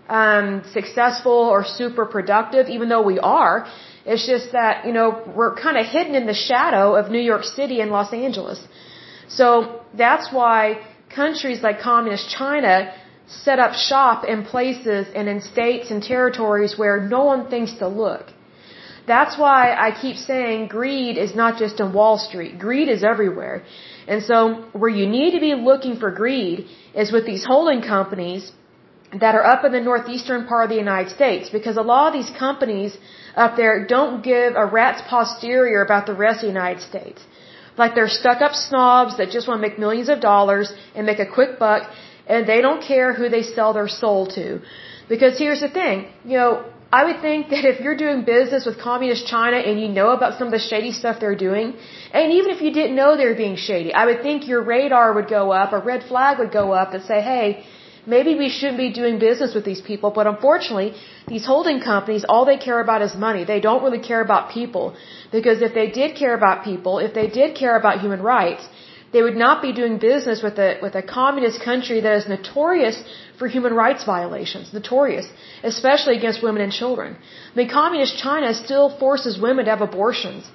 um, 0.10 0.64
successful 0.74 1.32
or 1.54 1.64
super 1.64 2.06
productive, 2.06 2.68
even 2.68 2.90
though 2.90 3.02
we 3.02 3.20
are. 3.20 3.68
It's 4.06 4.28
just 4.28 4.52
that 4.52 4.86
you 4.86 4.94
know 4.94 5.08
we're 5.36 5.56
kind 5.56 5.78
of 5.78 5.86
hidden 5.86 6.16
in 6.16 6.26
the 6.26 6.34
shadow 6.34 6.96
of 6.96 7.10
New 7.10 7.26
York 7.32 7.44
City 7.44 7.80
and 7.80 7.90
Los 7.92 8.12
Angeles. 8.14 8.60
So 9.30 9.82
that's 9.94 10.32
why 10.32 10.82
countries 11.10 11.62
like 11.62 11.80
communist 11.80 12.30
China 12.30 12.94
set 13.28 13.60
up 13.60 13.74
shop 13.74 14.26
in 14.26 14.44
places 14.44 15.08
and 15.16 15.30
in 15.30 15.40
states 15.42 15.90
and 15.92 16.04
territories 16.04 16.78
where 16.78 17.00
no 17.00 17.24
one 17.24 17.50
thinks 17.50 17.74
to 17.76 17.88
look. 17.88 18.26
That's 19.06 19.38
why 19.38 19.76
I 19.86 19.92
keep 19.92 20.16
saying 20.16 20.68
greed 20.68 21.18
is 21.18 21.36
not 21.36 21.58
just 21.58 21.80
in 21.80 21.92
Wall 21.92 22.18
Street. 22.18 22.58
Greed 22.58 22.88
is 22.88 23.04
everywhere. 23.04 23.64
And 24.08 24.24
so 24.24 24.66
where 24.72 24.90
you 24.90 25.08
need 25.08 25.32
to 25.32 25.40
be 25.40 25.54
looking 25.56 25.98
for 25.98 26.10
greed 26.12 26.68
is 26.96 27.12
with 27.12 27.26
these 27.26 27.44
holding 27.44 27.82
companies 27.82 28.52
that 29.20 29.36
are 29.36 29.46
up 29.46 29.64
in 29.66 29.72
the 29.72 29.82
northeastern 29.82 30.46
part 30.48 30.64
of 30.66 30.70
the 30.70 30.82
United 30.88 31.12
States 31.12 31.50
because 31.50 31.78
a 31.78 31.82
lot 31.82 32.08
of 32.08 32.14
these 32.14 32.32
companies 32.38 32.98
up 33.36 33.56
there 33.56 33.86
don't 33.86 34.24
give 34.24 34.56
a 34.56 34.66
rat's 34.66 35.02
posterior 35.08 35.84
about 35.84 36.06
the 36.06 36.14
rest 36.14 36.38
of 36.38 36.48
the 36.48 36.54
United 36.60 36.82
States. 36.82 37.22
Like 37.78 37.96
they're 37.96 38.16
stuck 38.22 38.42
up 38.42 38.54
snobs 38.54 39.18
that 39.18 39.30
just 39.32 39.48
want 39.48 39.62
to 39.62 39.68
make 39.68 39.78
millions 39.78 40.10
of 40.10 40.20
dollars 40.22 40.72
and 40.96 41.06
make 41.06 41.20
a 41.20 41.26
quick 41.26 41.60
buck 41.60 41.92
and 42.28 42.48
they 42.48 42.62
don't 42.62 42.82
care 42.82 43.14
who 43.14 43.30
they 43.30 43.44
sell 43.44 43.74
their 43.74 43.88
soul 43.88 44.28
to. 44.28 44.62
Because 45.10 45.38
here's 45.38 45.60
the 45.60 45.70
thing, 45.70 46.08
you 46.24 46.38
know, 46.38 46.66
I 46.98 47.02
would 47.06 47.20
think 47.26 47.50
that 47.52 47.66
if 47.70 47.78
you're 47.84 48.00
doing 48.02 48.20
business 48.24 48.66
with 48.68 48.76
communist 48.88 49.26
China 49.36 49.58
and 49.70 49.82
you 49.84 49.88
know 50.00 50.10
about 50.16 50.38
some 50.38 50.48
of 50.50 50.54
the 50.56 50.64
shady 50.70 50.92
stuff 50.98 51.16
they're 51.22 51.42
doing, 51.48 51.70
and 52.20 52.34
even 52.40 52.52
if 52.56 52.60
you 52.66 52.72
didn't 52.80 52.96
know 53.00 53.08
they 53.22 53.30
were 53.32 53.42
being 53.46 53.56
shady, 53.68 53.92
I 54.02 54.04
would 54.10 54.22
think 54.26 54.48
your 54.52 54.62
radar 54.74 55.08
would 55.16 55.30
go 55.38 55.44
up, 55.62 55.74
a 55.78 55.80
red 55.92 56.04
flag 56.10 56.38
would 56.42 56.52
go 56.52 56.66
up 56.82 56.94
and 56.94 57.04
say, 57.12 57.20
hey, 57.30 57.66
maybe 58.06 58.36
we 58.36 58.50
shouldn't 58.58 58.78
be 58.86 58.92
doing 59.00 59.18
business 59.18 59.56
with 59.56 59.66
these 59.72 59.82
people. 59.90 60.12
But 60.20 60.28
unfortunately, 60.34 60.94
these 61.34 61.46
holding 61.54 61.80
companies, 61.82 62.26
all 62.30 62.46
they 62.52 62.60
care 62.68 62.80
about 62.86 63.02
is 63.08 63.16
money. 63.28 63.44
They 63.44 63.62
don't 63.68 63.84
really 63.88 64.04
care 64.12 64.22
about 64.22 64.52
people. 64.52 64.96
Because 65.32 65.64
if 65.70 65.74
they 65.74 65.90
did 65.90 66.16
care 66.16 66.36
about 66.42 66.64
people, 66.64 67.00
if 67.00 67.14
they 67.20 67.28
did 67.40 67.56
care 67.64 67.76
about 67.76 68.02
human 68.02 68.22
rights, 68.22 68.70
they 69.14 69.22
would 69.26 69.40
not 69.46 69.62
be 69.62 69.72
doing 69.80 69.98
business 70.00 70.42
with 70.46 70.58
a 70.68 70.70
with 70.82 70.96
a 71.02 71.04
communist 71.20 71.62
country 71.70 72.00
that 72.06 72.16
is 72.20 72.28
notorious 72.28 72.98
for 73.38 73.48
human 73.56 73.74
rights 73.84 74.04
violations, 74.04 74.74
notorious, 74.74 75.28
especially 75.72 76.16
against 76.18 76.42
women 76.48 76.62
and 76.66 76.74
children. 76.82 77.16
I 77.52 77.56
mean, 77.60 77.70
communist 77.70 78.18
China 78.18 78.54
still 78.66 78.88
forces 79.04 79.40
women 79.48 79.66
to 79.66 79.72
have 79.76 79.82
abortions. 79.82 80.50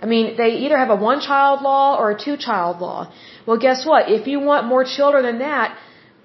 I 0.00 0.06
mean, 0.06 0.36
they 0.40 0.50
either 0.64 0.78
have 0.78 0.90
a 0.90 1.00
one-child 1.10 1.62
law 1.62 1.96
or 2.00 2.10
a 2.12 2.18
two-child 2.24 2.80
law. 2.80 3.12
Well, 3.46 3.58
guess 3.66 3.84
what? 3.84 4.08
If 4.18 4.28
you 4.28 4.38
want 4.50 4.66
more 4.72 4.84
children 4.84 5.24
than 5.28 5.38
that, 5.40 5.76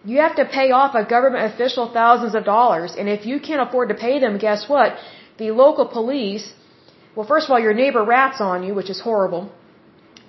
you 0.06 0.18
have 0.26 0.36
to 0.42 0.46
pay 0.46 0.68
off 0.80 0.94
a 0.94 1.04
government 1.16 1.52
official 1.54 1.92
thousands 1.92 2.36
of 2.36 2.44
dollars. 2.44 2.94
And 2.98 3.10
if 3.10 3.26
you 3.26 3.40
can't 3.40 3.68
afford 3.68 3.90
to 3.90 3.96
pay 3.96 4.20
them, 4.20 4.38
guess 4.38 4.70
what? 4.70 4.98
The 5.38 5.50
local 5.64 5.88
police, 5.88 6.54
well, 7.16 7.26
first 7.26 7.46
of 7.48 7.52
all, 7.52 7.60
your 7.68 7.74
neighbor 7.74 8.04
rats 8.04 8.40
on 8.42 8.64
you, 8.64 8.76
which 8.76 8.92
is 8.92 9.00
horrible. 9.00 9.52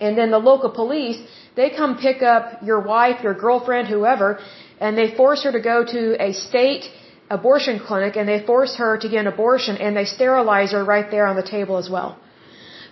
And 0.00 0.18
then 0.18 0.30
the 0.30 0.38
local 0.38 0.70
police, 0.70 1.18
they 1.56 1.70
come 1.70 1.98
pick 1.98 2.22
up 2.22 2.62
your 2.62 2.80
wife, 2.80 3.22
your 3.22 3.34
girlfriend, 3.34 3.88
whoever, 3.88 4.40
and 4.80 4.98
they 4.98 5.14
force 5.14 5.44
her 5.44 5.52
to 5.52 5.60
go 5.60 5.84
to 5.84 6.22
a 6.22 6.32
state 6.32 6.84
abortion 7.30 7.80
clinic 7.80 8.16
and 8.16 8.28
they 8.28 8.40
force 8.44 8.76
her 8.76 8.98
to 8.98 9.08
get 9.08 9.20
an 9.20 9.26
abortion 9.26 9.76
and 9.76 9.96
they 9.96 10.04
sterilize 10.04 10.72
her 10.72 10.84
right 10.84 11.10
there 11.10 11.26
on 11.26 11.36
the 11.36 11.48
table 11.56 11.76
as 11.78 11.88
well. 11.88 12.18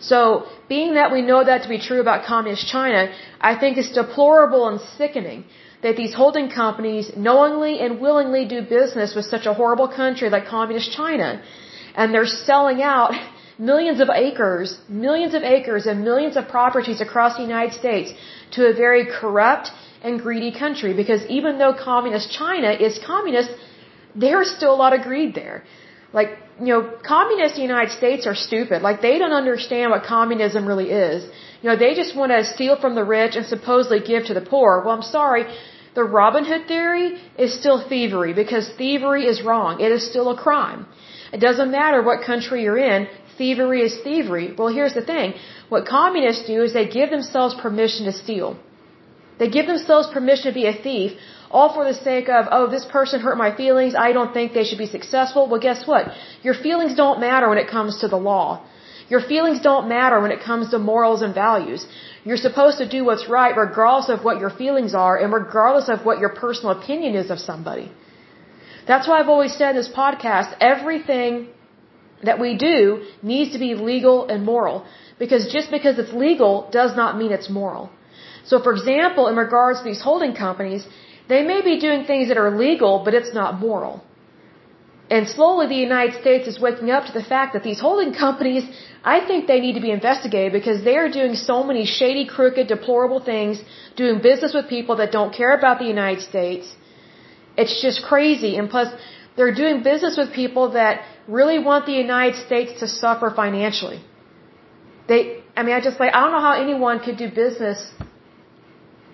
So, 0.00 0.46
being 0.68 0.94
that 0.94 1.12
we 1.12 1.22
know 1.22 1.44
that 1.44 1.62
to 1.62 1.68
be 1.68 1.78
true 1.78 2.00
about 2.00 2.24
communist 2.24 2.66
China, 2.66 3.12
I 3.40 3.54
think 3.60 3.78
it's 3.78 3.92
deplorable 3.92 4.66
and 4.68 4.80
sickening 4.98 5.44
that 5.82 5.96
these 5.96 6.14
holding 6.14 6.48
companies 6.50 7.12
knowingly 7.16 7.78
and 7.80 8.00
willingly 8.00 8.44
do 8.46 8.62
business 8.62 9.14
with 9.14 9.26
such 9.26 9.46
a 9.46 9.54
horrible 9.54 9.88
country 9.88 10.28
like 10.28 10.46
communist 10.46 10.90
China. 10.92 11.42
And 11.94 12.12
they're 12.12 12.26
selling 12.26 12.82
out 12.82 13.12
millions 13.70 14.00
of 14.04 14.08
acres, 14.26 14.68
millions 15.06 15.34
of 15.38 15.42
acres 15.56 15.84
and 15.90 16.04
millions 16.10 16.36
of 16.40 16.44
properties 16.56 17.00
across 17.06 17.32
the 17.36 17.46
United 17.50 17.74
States 17.82 18.08
to 18.54 18.60
a 18.70 18.72
very 18.84 19.04
corrupt 19.18 19.70
and 20.06 20.20
greedy 20.26 20.52
country 20.64 20.92
because 21.02 21.22
even 21.38 21.58
though 21.60 21.72
communist 21.90 22.30
China 22.40 22.70
is 22.86 22.98
communist, 23.12 23.50
there's 24.24 24.50
still 24.58 24.74
a 24.74 24.80
lot 24.84 24.92
of 24.96 25.00
greed 25.08 25.34
there. 25.42 25.58
Like, 26.18 26.30
you 26.60 26.70
know, 26.72 26.82
communists 27.14 27.56
in 27.56 27.62
the 27.62 27.68
United 27.74 27.92
States 28.00 28.26
are 28.30 28.34
stupid. 28.48 28.82
Like, 28.88 29.00
they 29.00 29.16
don't 29.18 29.36
understand 29.42 29.90
what 29.92 30.02
communism 30.16 30.66
really 30.70 30.90
is. 30.90 31.18
You 31.62 31.70
know, 31.70 31.76
they 31.84 31.94
just 31.94 32.14
want 32.20 32.32
to 32.32 32.40
steal 32.54 32.76
from 32.84 32.94
the 32.94 33.04
rich 33.04 33.34
and 33.36 33.46
supposedly 33.46 34.00
give 34.12 34.26
to 34.30 34.34
the 34.34 34.44
poor. 34.54 34.82
Well, 34.84 34.94
I'm 34.96 35.08
sorry. 35.20 35.44
The 35.94 36.04
Robin 36.04 36.44
Hood 36.50 36.66
theory 36.66 37.06
is 37.38 37.58
still 37.60 37.78
thievery 37.88 38.32
because 38.42 38.68
thievery 38.82 39.24
is 39.32 39.42
wrong. 39.48 39.80
It 39.80 39.92
is 39.92 40.02
still 40.12 40.28
a 40.30 40.36
crime. 40.36 40.86
It 41.32 41.40
doesn't 41.40 41.70
matter 41.70 42.02
what 42.02 42.26
country 42.26 42.62
you're 42.64 42.82
in. 42.94 43.08
Thievery 43.42 43.80
is 43.88 43.94
thievery. 44.08 44.48
Well, 44.58 44.72
here's 44.78 44.96
the 45.00 45.06
thing. 45.12 45.28
What 45.74 45.86
communists 45.98 46.46
do 46.52 46.58
is 46.66 46.72
they 46.72 46.88
give 47.00 47.10
themselves 47.16 47.54
permission 47.66 48.02
to 48.08 48.14
steal. 48.24 48.50
They 49.40 49.48
give 49.56 49.66
themselves 49.72 50.08
permission 50.16 50.46
to 50.50 50.56
be 50.60 50.66
a 50.72 50.76
thief 50.86 51.12
all 51.52 51.68
for 51.76 51.84
the 51.88 51.96
sake 52.08 52.28
of, 52.36 52.42
oh, 52.56 52.66
this 52.74 52.86
person 52.96 53.20
hurt 53.20 53.38
my 53.46 53.50
feelings, 53.62 53.94
I 54.06 54.10
don't 54.16 54.32
think 54.36 54.52
they 54.58 54.66
should 54.68 54.82
be 54.86 54.90
successful. 54.98 55.42
Well, 55.48 55.62
guess 55.68 55.80
what? 55.86 56.04
Your 56.46 56.56
feelings 56.66 56.94
don't 57.02 57.20
matter 57.28 57.48
when 57.52 57.60
it 57.64 57.68
comes 57.76 57.98
to 58.02 58.08
the 58.14 58.20
law. 58.32 58.46
Your 59.12 59.22
feelings 59.32 59.60
don't 59.68 59.88
matter 59.96 60.18
when 60.24 60.32
it 60.36 60.42
comes 60.50 60.70
to 60.70 60.78
morals 60.90 61.20
and 61.26 61.34
values. 61.34 61.86
You're 62.26 62.42
supposed 62.48 62.78
to 62.82 62.88
do 62.96 63.00
what's 63.08 63.26
right 63.38 63.54
regardless 63.64 64.08
of 64.14 64.24
what 64.26 64.38
your 64.42 64.52
feelings 64.62 64.94
are 65.06 65.16
and 65.22 65.32
regardless 65.40 65.88
of 65.94 66.06
what 66.06 66.20
your 66.22 66.32
personal 66.44 66.70
opinion 66.78 67.16
is 67.22 67.30
of 67.34 67.38
somebody. 67.50 67.88
That's 68.90 69.06
why 69.08 69.18
I've 69.18 69.32
always 69.36 69.54
said 69.60 69.70
in 69.74 69.80
this 69.82 69.92
podcast, 70.02 70.56
everything 70.72 71.32
that 72.22 72.38
we 72.44 72.56
do 72.56 72.80
needs 73.22 73.52
to 73.52 73.58
be 73.58 73.74
legal 73.74 74.26
and 74.26 74.44
moral. 74.44 74.84
Because 75.18 75.52
just 75.56 75.70
because 75.70 75.98
it's 75.98 76.12
legal 76.12 76.68
does 76.70 76.96
not 76.96 77.18
mean 77.18 77.32
it's 77.32 77.50
moral. 77.50 77.90
So 78.44 78.62
for 78.62 78.72
example, 78.72 79.28
in 79.28 79.36
regards 79.36 79.78
to 79.80 79.84
these 79.84 80.02
holding 80.02 80.34
companies, 80.34 80.86
they 81.28 81.42
may 81.42 81.60
be 81.62 81.78
doing 81.78 82.04
things 82.04 82.28
that 82.28 82.38
are 82.44 82.50
legal, 82.68 83.02
but 83.04 83.14
it's 83.14 83.32
not 83.40 83.60
moral. 83.60 84.02
And 85.14 85.28
slowly 85.28 85.66
the 85.66 85.82
United 85.90 86.14
States 86.20 86.48
is 86.52 86.58
waking 86.66 86.90
up 86.96 87.04
to 87.08 87.12
the 87.12 87.24
fact 87.32 87.52
that 87.54 87.62
these 87.68 87.80
holding 87.86 88.12
companies, 88.14 88.64
I 89.14 89.16
think 89.28 89.46
they 89.46 89.60
need 89.64 89.74
to 89.80 89.84
be 89.88 89.90
investigated 89.90 90.52
because 90.58 90.78
they 90.88 90.96
are 91.02 91.10
doing 91.20 91.34
so 91.34 91.56
many 91.70 91.84
shady, 91.84 92.24
crooked, 92.36 92.66
deplorable 92.76 93.20
things, 93.32 93.62
doing 94.02 94.22
business 94.30 94.54
with 94.54 94.68
people 94.76 94.96
that 95.00 95.12
don't 95.12 95.34
care 95.40 95.54
about 95.60 95.78
the 95.78 95.90
United 95.96 96.22
States. 96.22 96.74
It's 97.56 97.82
just 97.82 98.02
crazy. 98.10 98.56
And 98.56 98.70
plus, 98.70 98.88
they're 99.36 99.54
doing 99.54 99.82
business 99.82 100.16
with 100.16 100.32
people 100.32 100.72
that 100.72 101.02
really 101.28 101.58
want 101.58 101.86
the 101.86 101.92
United 101.92 102.36
States 102.46 102.80
to 102.80 102.86
suffer 102.88 103.30
financially. 103.34 104.02
They, 105.08 105.42
I 105.56 105.62
mean, 105.62 105.74
I 105.74 105.80
just 105.80 105.98
like, 106.00 106.14
I 106.14 106.20
don't 106.20 106.32
know 106.32 106.40
how 106.40 106.54
anyone 106.60 107.00
could 107.00 107.16
do 107.16 107.30
business 107.30 107.90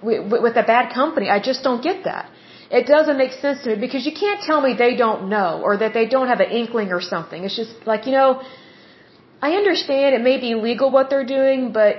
with 0.03 0.57
a 0.57 0.63
bad 0.63 0.93
company. 0.95 1.29
I 1.29 1.41
just 1.41 1.63
don't 1.63 1.83
get 1.83 2.05
that. 2.05 2.31
It 2.71 2.87
doesn't 2.87 3.17
make 3.17 3.33
sense 3.33 3.63
to 3.63 3.71
me 3.71 3.77
because 3.81 4.05
you 4.05 4.13
can't 4.13 4.43
tell 4.43 4.61
me 4.61 4.75
they 4.75 4.95
don't 4.95 5.29
know 5.29 5.63
or 5.65 5.79
that 5.79 5.95
they 5.95 6.07
don't 6.07 6.29
have 6.29 6.41
an 6.41 6.51
inkling 6.51 6.93
or 6.93 7.01
something. 7.01 7.45
It's 7.45 7.57
just 7.57 7.75
like, 7.87 8.07
you 8.07 8.13
know, 8.13 8.43
I 9.41 9.53
understand 9.53 10.15
it 10.15 10.21
may 10.21 10.39
be 10.39 10.55
legal 10.55 10.91
what 10.91 11.09
they're 11.11 11.25
doing, 11.25 11.73
but, 11.73 11.97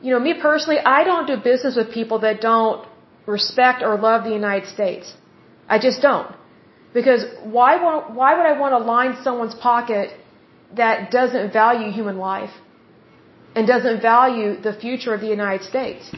you 0.00 0.10
know, 0.12 0.18
me 0.18 0.34
personally, 0.34 0.80
I 0.80 1.04
don't 1.04 1.26
do 1.26 1.36
business 1.36 1.76
with 1.76 1.92
people 1.92 2.18
that 2.20 2.40
don't 2.40 2.86
respect 3.26 3.82
or 3.82 3.96
love 3.96 4.24
the 4.24 4.32
United 4.32 4.68
States. 4.68 5.14
I 5.68 5.78
just 5.78 6.02
don't. 6.02 6.34
Because 6.92 7.24
why, 7.42 7.76
why 8.20 8.36
would 8.36 8.46
I 8.46 8.58
want 8.58 8.72
to 8.72 8.78
line 8.78 9.22
someone's 9.22 9.54
pocket 9.54 10.10
that 10.76 11.10
doesn't 11.10 11.52
value 11.52 11.90
human 11.90 12.18
life 12.18 12.50
and 13.54 13.66
doesn't 13.66 14.00
value 14.02 14.60
the 14.60 14.72
future 14.72 15.14
of 15.14 15.20
the 15.20 15.28
United 15.28 15.64
States? 15.64 16.10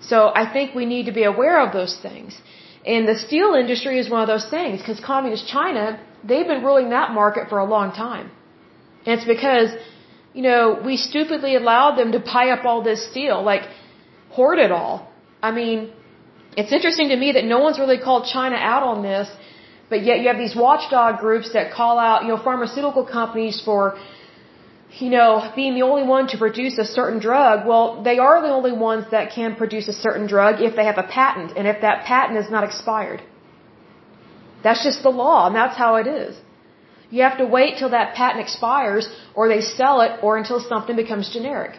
So 0.00 0.30
I 0.34 0.50
think 0.52 0.74
we 0.74 0.86
need 0.86 1.06
to 1.06 1.12
be 1.12 1.24
aware 1.24 1.60
of 1.66 1.72
those 1.72 1.96
things. 2.00 2.40
And 2.86 3.06
the 3.06 3.16
steel 3.26 3.54
industry 3.54 3.98
is 3.98 4.08
one 4.08 4.22
of 4.22 4.28
those 4.28 4.48
things 4.48 4.80
because 4.80 5.00
communist 5.00 5.46
China, 5.48 6.00
they've 6.24 6.46
been 6.46 6.64
ruling 6.64 6.90
that 6.90 7.12
market 7.12 7.48
for 7.48 7.58
a 7.58 7.64
long 7.64 7.92
time. 7.92 8.30
And 9.04 9.18
it's 9.18 9.26
because, 9.26 9.70
you 10.32 10.42
know, 10.42 10.80
we 10.84 10.96
stupidly 10.96 11.56
allowed 11.56 11.96
them 11.96 12.12
to 12.12 12.20
buy 12.20 12.50
up 12.50 12.64
all 12.64 12.82
this 12.82 13.10
steel, 13.10 13.42
like 13.42 13.62
hoard 14.30 14.58
it 14.58 14.72
all. 14.72 15.10
I 15.42 15.50
mean, 15.50 15.92
it's 16.56 16.72
interesting 16.72 17.08
to 17.10 17.16
me 17.16 17.32
that 17.32 17.44
no 17.44 17.58
one's 17.58 17.78
really 17.78 17.98
called 17.98 18.26
China 18.32 18.56
out 18.56 18.82
on 18.82 19.02
this, 19.02 19.28
but 19.90 20.04
yet 20.04 20.20
you 20.20 20.28
have 20.28 20.38
these 20.38 20.56
watchdog 20.56 21.20
groups 21.20 21.52
that 21.52 21.72
call 21.72 21.98
out, 21.98 22.22
you 22.22 22.28
know, 22.28 22.42
pharmaceutical 22.42 23.04
companies 23.04 23.60
for 23.64 23.98
you 25.00 25.10
know, 25.10 25.52
being 25.54 25.74
the 25.74 25.82
only 25.82 26.02
one 26.02 26.26
to 26.28 26.38
produce 26.38 26.78
a 26.78 26.84
certain 26.84 27.20
drug, 27.20 27.66
well, 27.66 28.02
they 28.02 28.18
are 28.18 28.40
the 28.40 28.48
only 28.48 28.72
ones 28.72 29.04
that 29.10 29.32
can 29.32 29.54
produce 29.54 29.86
a 29.88 29.92
certain 29.92 30.26
drug 30.26 30.60
if 30.60 30.74
they 30.76 30.84
have 30.84 30.98
a 30.98 31.08
patent 31.18 31.56
and 31.56 31.66
if 31.68 31.80
that 31.82 32.04
patent 32.04 32.38
is 32.38 32.50
not 32.50 32.64
expired. 32.64 33.22
That's 34.62 34.82
just 34.82 35.02
the 35.02 35.10
law 35.10 35.46
and 35.46 35.54
that's 35.54 35.76
how 35.76 35.96
it 35.96 36.06
is. 36.06 36.36
You 37.10 37.22
have 37.22 37.38
to 37.38 37.46
wait 37.46 37.78
till 37.78 37.90
that 37.90 38.14
patent 38.14 38.40
expires 38.40 39.08
or 39.34 39.48
they 39.48 39.60
sell 39.60 40.00
it 40.00 40.12
or 40.22 40.36
until 40.36 40.60
something 40.60 40.96
becomes 40.96 41.30
generic. 41.30 41.78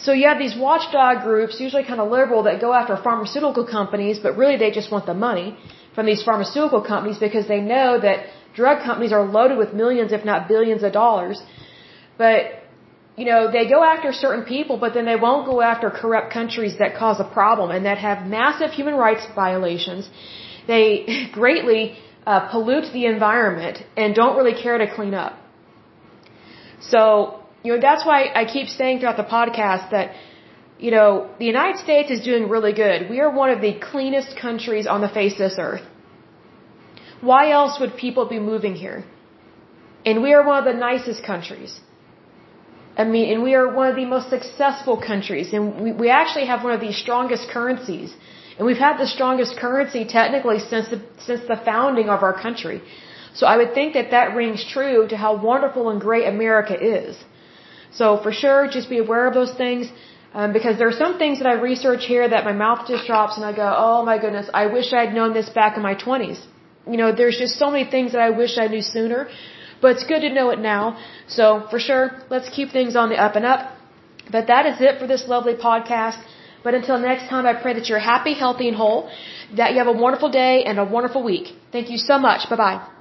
So 0.00 0.12
you 0.12 0.28
have 0.28 0.38
these 0.38 0.56
watchdog 0.56 1.24
groups, 1.24 1.60
usually 1.60 1.84
kind 1.84 2.00
of 2.00 2.10
liberal, 2.10 2.44
that 2.44 2.60
go 2.60 2.72
after 2.72 2.96
pharmaceutical 2.96 3.66
companies, 3.66 4.20
but 4.20 4.36
really 4.36 4.56
they 4.56 4.70
just 4.70 4.90
want 4.92 5.06
the 5.06 5.14
money 5.14 5.56
from 5.98 6.06
these 6.06 6.22
pharmaceutical 6.30 6.82
companies 6.92 7.18
because 7.26 7.46
they 7.52 7.62
know 7.74 7.88
that 8.06 8.26
drug 8.60 8.84
companies 8.88 9.12
are 9.18 9.24
loaded 9.36 9.58
with 9.62 9.70
millions, 9.82 10.12
if 10.18 10.24
not 10.32 10.46
billions 10.54 10.82
of 10.88 10.92
dollars 11.04 11.42
but, 12.18 12.40
you 13.16 13.24
know, 13.30 13.50
they 13.50 13.64
go 13.74 13.80
after 13.94 14.12
certain 14.12 14.44
people, 14.44 14.76
but 14.84 14.92
then 14.92 15.06
they 15.06 15.16
won't 15.26 15.46
go 15.46 15.60
after 15.62 15.88
corrupt 15.88 16.32
countries 16.32 16.74
that 16.82 16.96
cause 16.96 17.18
a 17.20 17.28
problem 17.38 17.70
and 17.70 17.86
that 17.86 17.98
have 17.98 18.26
massive 18.26 18.70
human 18.72 18.94
rights 18.94 19.24
violations. 19.34 20.10
They 20.66 20.86
greatly 21.32 21.96
uh, 22.26 22.50
pollute 22.50 22.92
the 22.92 23.06
environment 23.06 23.78
and 23.96 24.14
don't 24.14 24.36
really 24.36 24.60
care 24.60 24.76
to 24.78 24.92
clean 24.94 25.14
up. 25.14 25.34
So, 26.80 27.00
you 27.62 27.72
know, 27.72 27.80
that's 27.80 28.04
why 28.04 28.18
I 28.34 28.44
keep 28.44 28.68
saying 28.68 28.98
throughout 28.98 29.16
the 29.16 29.30
podcast 29.38 29.90
that, 29.90 30.14
you 30.78 30.90
know, 30.90 31.28
the 31.38 31.44
United 31.44 31.78
States 31.78 32.10
is 32.10 32.20
doing 32.24 32.48
really 32.48 32.72
good. 32.72 33.10
We 33.10 33.20
are 33.20 33.30
one 33.30 33.50
of 33.50 33.60
the 33.60 33.74
cleanest 33.90 34.36
countries 34.36 34.86
on 34.86 35.00
the 35.00 35.08
face 35.08 35.34
of 35.34 35.38
this 35.38 35.56
earth. 35.58 35.82
Why 37.20 37.50
else 37.50 37.80
would 37.80 37.96
people 37.96 38.26
be 38.26 38.38
moving 38.38 38.74
here? 38.74 39.04
And 40.06 40.22
we 40.22 40.32
are 40.34 40.44
one 40.46 40.58
of 40.62 40.66
the 40.72 40.78
nicest 40.88 41.24
countries. 41.24 41.80
I 42.96 43.04
mean, 43.04 43.26
and 43.32 43.42
we 43.42 43.54
are 43.54 43.66
one 43.80 43.88
of 43.88 43.96
the 43.96 44.04
most 44.04 44.28
successful 44.30 44.96
countries, 45.10 45.52
and 45.52 45.80
we, 45.84 45.92
we 45.92 46.08
actually 46.10 46.46
have 46.46 46.64
one 46.64 46.72
of 46.72 46.80
the 46.80 46.92
strongest 46.92 47.48
currencies. 47.48 48.14
And 48.56 48.66
we've 48.66 48.84
had 48.88 48.98
the 48.98 49.06
strongest 49.06 49.56
currency 49.56 50.04
technically 50.04 50.58
since 50.58 50.88
the, 50.88 51.00
since 51.26 51.42
the 51.46 51.56
founding 51.64 52.08
of 52.08 52.22
our 52.22 52.32
country. 52.46 52.82
So 53.34 53.46
I 53.46 53.56
would 53.56 53.72
think 53.72 53.94
that 53.94 54.10
that 54.10 54.34
rings 54.34 54.64
true 54.76 55.06
to 55.08 55.16
how 55.16 55.36
wonderful 55.36 55.90
and 55.90 56.00
great 56.00 56.26
America 56.26 56.76
is. 57.00 57.16
So 57.92 58.20
for 58.24 58.32
sure, 58.32 58.68
just 58.68 58.88
be 58.90 58.98
aware 58.98 59.28
of 59.28 59.34
those 59.34 59.54
things. 59.54 59.92
Um, 60.34 60.52
because 60.52 60.78
there 60.78 60.88
are 60.88 60.98
some 61.04 61.18
things 61.18 61.38
that 61.38 61.48
I 61.48 61.54
research 61.54 62.04
here 62.04 62.28
that 62.28 62.44
my 62.44 62.52
mouth 62.52 62.86
just 62.86 63.06
drops 63.06 63.36
and 63.36 63.44
I 63.44 63.52
go, 63.52 63.68
oh 63.86 64.04
my 64.04 64.18
goodness, 64.18 64.50
I 64.52 64.66
wish 64.66 64.92
I'd 64.92 65.14
known 65.14 65.32
this 65.32 65.48
back 65.48 65.76
in 65.76 65.82
my 65.82 65.94
20s. 65.94 66.40
You 66.86 66.96
know, 66.96 67.12
there's 67.12 67.38
just 67.38 67.58
so 67.58 67.70
many 67.70 67.90
things 67.90 68.12
that 68.12 68.20
I 68.20 68.30
wish 68.30 68.58
I 68.58 68.66
knew 68.66 68.82
sooner. 68.82 69.28
But 69.80 69.92
it's 69.92 70.04
good 70.04 70.20
to 70.20 70.30
know 70.30 70.50
it 70.50 70.58
now. 70.58 70.98
So 71.28 71.66
for 71.70 71.78
sure, 71.78 72.10
let's 72.30 72.48
keep 72.50 72.70
things 72.70 72.96
on 72.96 73.08
the 73.10 73.16
up 73.16 73.36
and 73.36 73.44
up. 73.44 73.72
But 74.30 74.48
that 74.48 74.66
is 74.66 74.80
it 74.80 74.98
for 74.98 75.06
this 75.06 75.26
lovely 75.28 75.54
podcast. 75.54 76.20
But 76.64 76.74
until 76.74 76.98
next 76.98 77.28
time, 77.28 77.46
I 77.46 77.54
pray 77.54 77.74
that 77.74 77.88
you're 77.88 78.06
happy, 78.14 78.34
healthy, 78.34 78.68
and 78.68 78.76
whole, 78.76 79.08
that 79.56 79.72
you 79.72 79.78
have 79.78 79.86
a 79.86 79.92
wonderful 79.92 80.30
day 80.30 80.64
and 80.64 80.78
a 80.78 80.84
wonderful 80.84 81.22
week. 81.22 81.54
Thank 81.72 81.90
you 81.90 81.98
so 81.98 82.18
much. 82.18 82.50
Bye 82.50 82.56
bye. 82.56 82.97